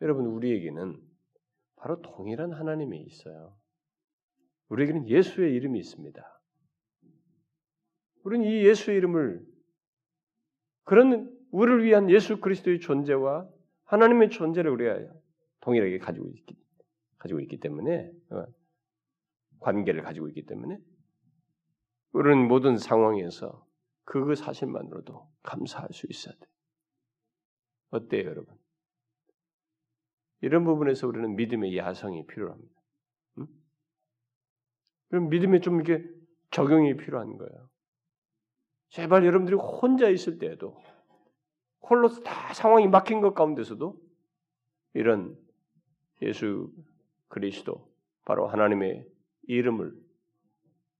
여러분 0.00 0.26
우리에게는 0.26 1.00
바로 1.76 2.00
동일한 2.00 2.52
하나님이 2.52 3.02
있어요. 3.02 3.56
우리에게는 4.68 5.08
예수의 5.08 5.54
이름이 5.54 5.78
있습니다. 5.80 6.40
우리는 8.22 8.46
이 8.46 8.64
예수의 8.66 8.98
이름을 8.98 9.44
그런 10.84 11.36
우리를 11.50 11.84
위한 11.84 12.08
예수 12.08 12.40
그리스도의 12.40 12.78
존재와 12.78 13.48
하나님의 13.84 14.30
존재를 14.30 14.70
우리가 14.70 15.12
동일하게 15.60 15.98
가지고 15.98 16.28
있기, 16.28 16.56
가지고 17.18 17.40
있기 17.40 17.58
때문에 17.58 18.12
어, 18.30 18.46
관계를 19.58 20.02
가지고 20.02 20.28
있기 20.28 20.46
때문에 20.46 20.78
우리는 22.12 22.46
모든 22.46 22.78
상황에서 22.78 23.68
그 24.10 24.34
사실만으로도 24.34 25.24
감사할 25.44 25.90
수 25.92 26.08
있어야 26.10 26.34
돼. 26.34 26.46
어때요, 27.90 28.28
여러분? 28.28 28.58
이런 30.40 30.64
부분에서 30.64 31.06
우리는 31.06 31.36
믿음의 31.36 31.76
야성이 31.76 32.26
필요합니다. 32.26 32.74
음? 33.38 33.46
그럼 35.10 35.28
믿음에 35.28 35.60
좀 35.60 35.80
이렇게 35.80 36.04
적용이 36.50 36.96
필요한 36.96 37.36
거예요. 37.36 37.68
제발 38.88 39.24
여러분들이 39.24 39.56
혼자 39.56 40.08
있을 40.08 40.38
때에도 40.38 40.76
홀로 41.88 42.08
다 42.08 42.52
상황이 42.52 42.88
막힌 42.88 43.20
것 43.20 43.32
가운데서도 43.32 43.96
이런 44.94 45.38
예수 46.22 46.72
그리스도 47.28 47.88
바로 48.24 48.48
하나님의 48.48 49.06
이름을 49.42 49.94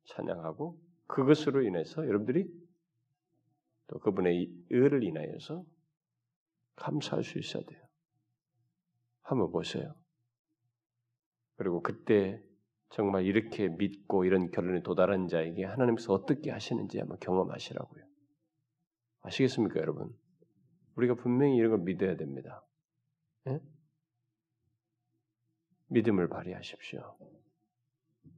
찬양하고 0.05 0.81
그것으로 1.09 1.63
인해서 1.63 2.07
여러분들이 2.07 2.70
또 3.91 3.99
그분의 3.99 4.49
의를 4.71 5.03
인하여서 5.03 5.65
감사할 6.77 7.25
수 7.25 7.39
있어야 7.39 7.65
돼요. 7.65 7.83
한번 9.23 9.51
보세요. 9.51 9.95
그리고 11.57 11.83
그때 11.83 12.43
정말 12.91 13.25
이렇게 13.25 13.69
믿고 13.69 14.25
이런 14.25 14.51
결론에 14.51 14.83
도달한 14.83 15.29
자에게 15.29 15.65
하나님께서 15.65 16.13
어떻게 16.13 16.51
하시는지 16.51 16.99
한번 16.99 17.19
경험하시라고요. 17.19 18.05
아시겠습니까, 19.23 19.81
여러분? 19.81 20.17
우리가 20.95 21.15
분명히 21.15 21.57
이런 21.57 21.71
걸 21.71 21.81
믿어야 21.81 22.17
됩니다. 22.17 22.65
예? 23.49 23.61
믿음을 25.89 26.29
발휘하십시오. 26.29 27.17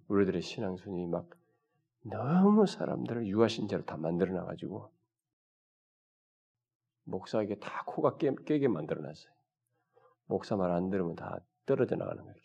우리들의 0.08 0.40
신앙순이 0.40 1.06
막 1.08 1.28
너무 2.02 2.66
사람들을 2.66 3.26
유아신자로 3.26 3.84
다 3.84 3.96
만들어 3.96 4.32
놔가지고 4.32 4.90
목사에게 7.04 7.56
다 7.56 7.82
코가 7.86 8.16
깨, 8.16 8.34
깨게 8.46 8.68
만들어 8.68 9.00
놨어요. 9.02 9.32
목사 10.26 10.56
말 10.56 10.70
안 10.72 10.90
들으면 10.90 11.14
다 11.14 11.40
떨어져 11.66 11.96
나가는 11.96 12.22
거예요. 12.22 12.36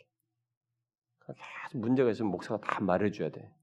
계속 1.65 1.79
문제가 1.79 2.09
있으면 2.11 2.31
목사가 2.31 2.59
다 2.59 2.79
말해줘야 2.81 3.29
돼. 3.29 3.53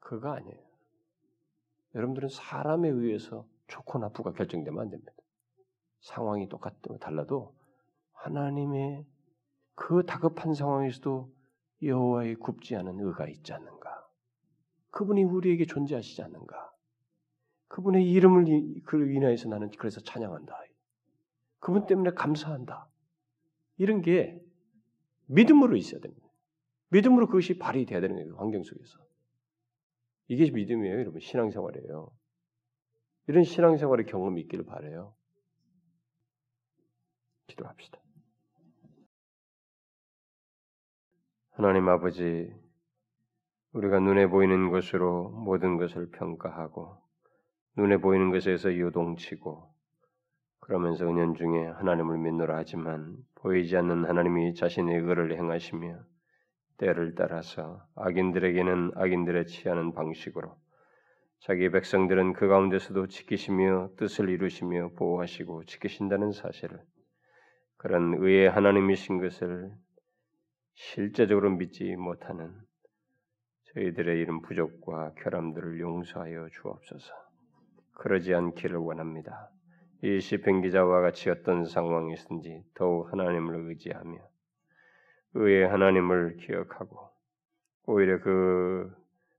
그거 0.00 0.30
아니에요. 0.30 0.58
여러분들은 1.94 2.28
사람에 2.28 2.88
의해서 2.88 3.46
좋고 3.66 3.98
나쁘가 3.98 4.32
결정되면 4.32 4.80
안 4.80 4.90
됩니다. 4.90 5.12
상황이 6.00 6.48
똑같고 6.48 6.98
달라도 6.98 7.54
하나님의 8.12 9.06
그 9.74 10.04
다급한 10.06 10.54
상황에서도 10.54 11.32
여호와의 11.82 12.36
굽지 12.36 12.76
않은 12.76 13.00
의가 13.00 13.28
있지 13.28 13.52
않는가? 13.52 14.08
그분이 14.90 15.24
우리에게 15.24 15.66
존재하시지 15.66 16.22
않는가? 16.22 16.72
그분의 17.68 18.10
이름을 18.10 18.82
그 18.84 19.12
인하여서 19.12 19.48
나는 19.48 19.70
그래서 19.78 20.00
찬양한다. 20.00 20.54
그분 21.60 21.86
때문에 21.86 22.10
감사한다. 22.10 22.88
이런 23.76 24.02
게 24.02 24.40
믿음으로 25.26 25.76
있어야 25.76 26.00
됩니다. 26.00 26.28
믿음으로 26.90 27.26
그것이 27.26 27.58
발휘 27.58 27.84
돼야 27.84 28.00
되는 28.00 28.16
거예요. 28.16 28.36
환경 28.36 28.62
속에서. 28.62 28.98
이게 30.28 30.50
믿음이에요, 30.50 30.98
여러분. 30.98 31.20
신앙생활이에요. 31.20 32.10
이런 33.28 33.44
신앙생활의 33.44 34.06
경험이 34.06 34.42
있기를 34.42 34.64
바래요. 34.64 35.14
기도합시다. 37.46 37.98
하나님 41.50 41.88
아버지, 41.88 42.54
우리가 43.72 44.00
눈에 44.00 44.28
보이는 44.28 44.70
것으로 44.70 45.30
모든 45.30 45.76
것을 45.76 46.10
평가하고 46.10 47.07
눈에 47.78 47.98
보이는 47.98 48.32
것에서 48.32 48.76
요동치고 48.76 49.72
그러면서 50.58 51.08
은연중에 51.08 51.64
하나님을 51.64 52.18
믿노라 52.18 52.56
하지만 52.56 53.16
보이지 53.36 53.76
않는 53.76 54.04
하나님이 54.04 54.54
자신의 54.54 54.98
의를 54.98 55.36
행하시며 55.36 56.00
때를 56.78 57.14
따라서 57.14 57.86
악인들에게는 57.94 58.94
악인들의 58.96 59.46
취하는 59.46 59.92
방식으로 59.94 60.56
자기 61.38 61.70
백성들은 61.70 62.32
그 62.32 62.48
가운데서도 62.48 63.06
지키시며 63.06 63.90
뜻을 63.96 64.28
이루시며 64.28 64.94
보호하시고 64.96 65.66
지키신다는 65.66 66.32
사실을 66.32 66.82
그런 67.76 68.14
의의 68.18 68.50
하나님이신 68.50 69.20
것을 69.20 69.70
실제적으로 70.74 71.50
믿지 71.50 71.94
못하는 71.94 72.52
저희들의 73.72 74.18
이런 74.20 74.42
부족과 74.42 75.12
결함들을 75.14 75.78
용서하여 75.78 76.48
주옵소서. 76.50 77.27
그러지 77.98 78.34
않기를 78.34 78.78
원합니다. 78.78 79.50
이 80.02 80.20
시편 80.20 80.62
기자와 80.62 81.00
같이 81.00 81.28
어떤 81.28 81.64
상황이든지 81.64 82.62
더욱 82.74 83.12
하나님을 83.12 83.68
의지하며 83.68 84.18
의의 85.34 85.68
하나님을 85.68 86.36
기억하고 86.36 87.10
오히려 87.86 88.20
그 88.20 88.94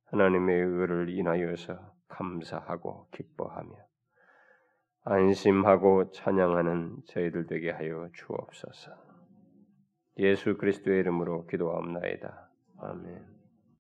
하나님의 0.06 0.62
의를 0.62 1.10
인하여서 1.10 1.80
감사하고 2.10 3.08
기뻐하며 3.12 3.72
안심하고 5.06 6.12
찬양하는 6.12 6.98
저희들 7.06 7.48
되게 7.48 7.72
하여 7.72 8.10
주옵소서. 8.14 8.92
예수 10.18 10.58
그리스도의 10.58 11.00
이름으로 11.00 11.48
기도하옵나이다. 11.48 12.50
아멘. 12.80 13.39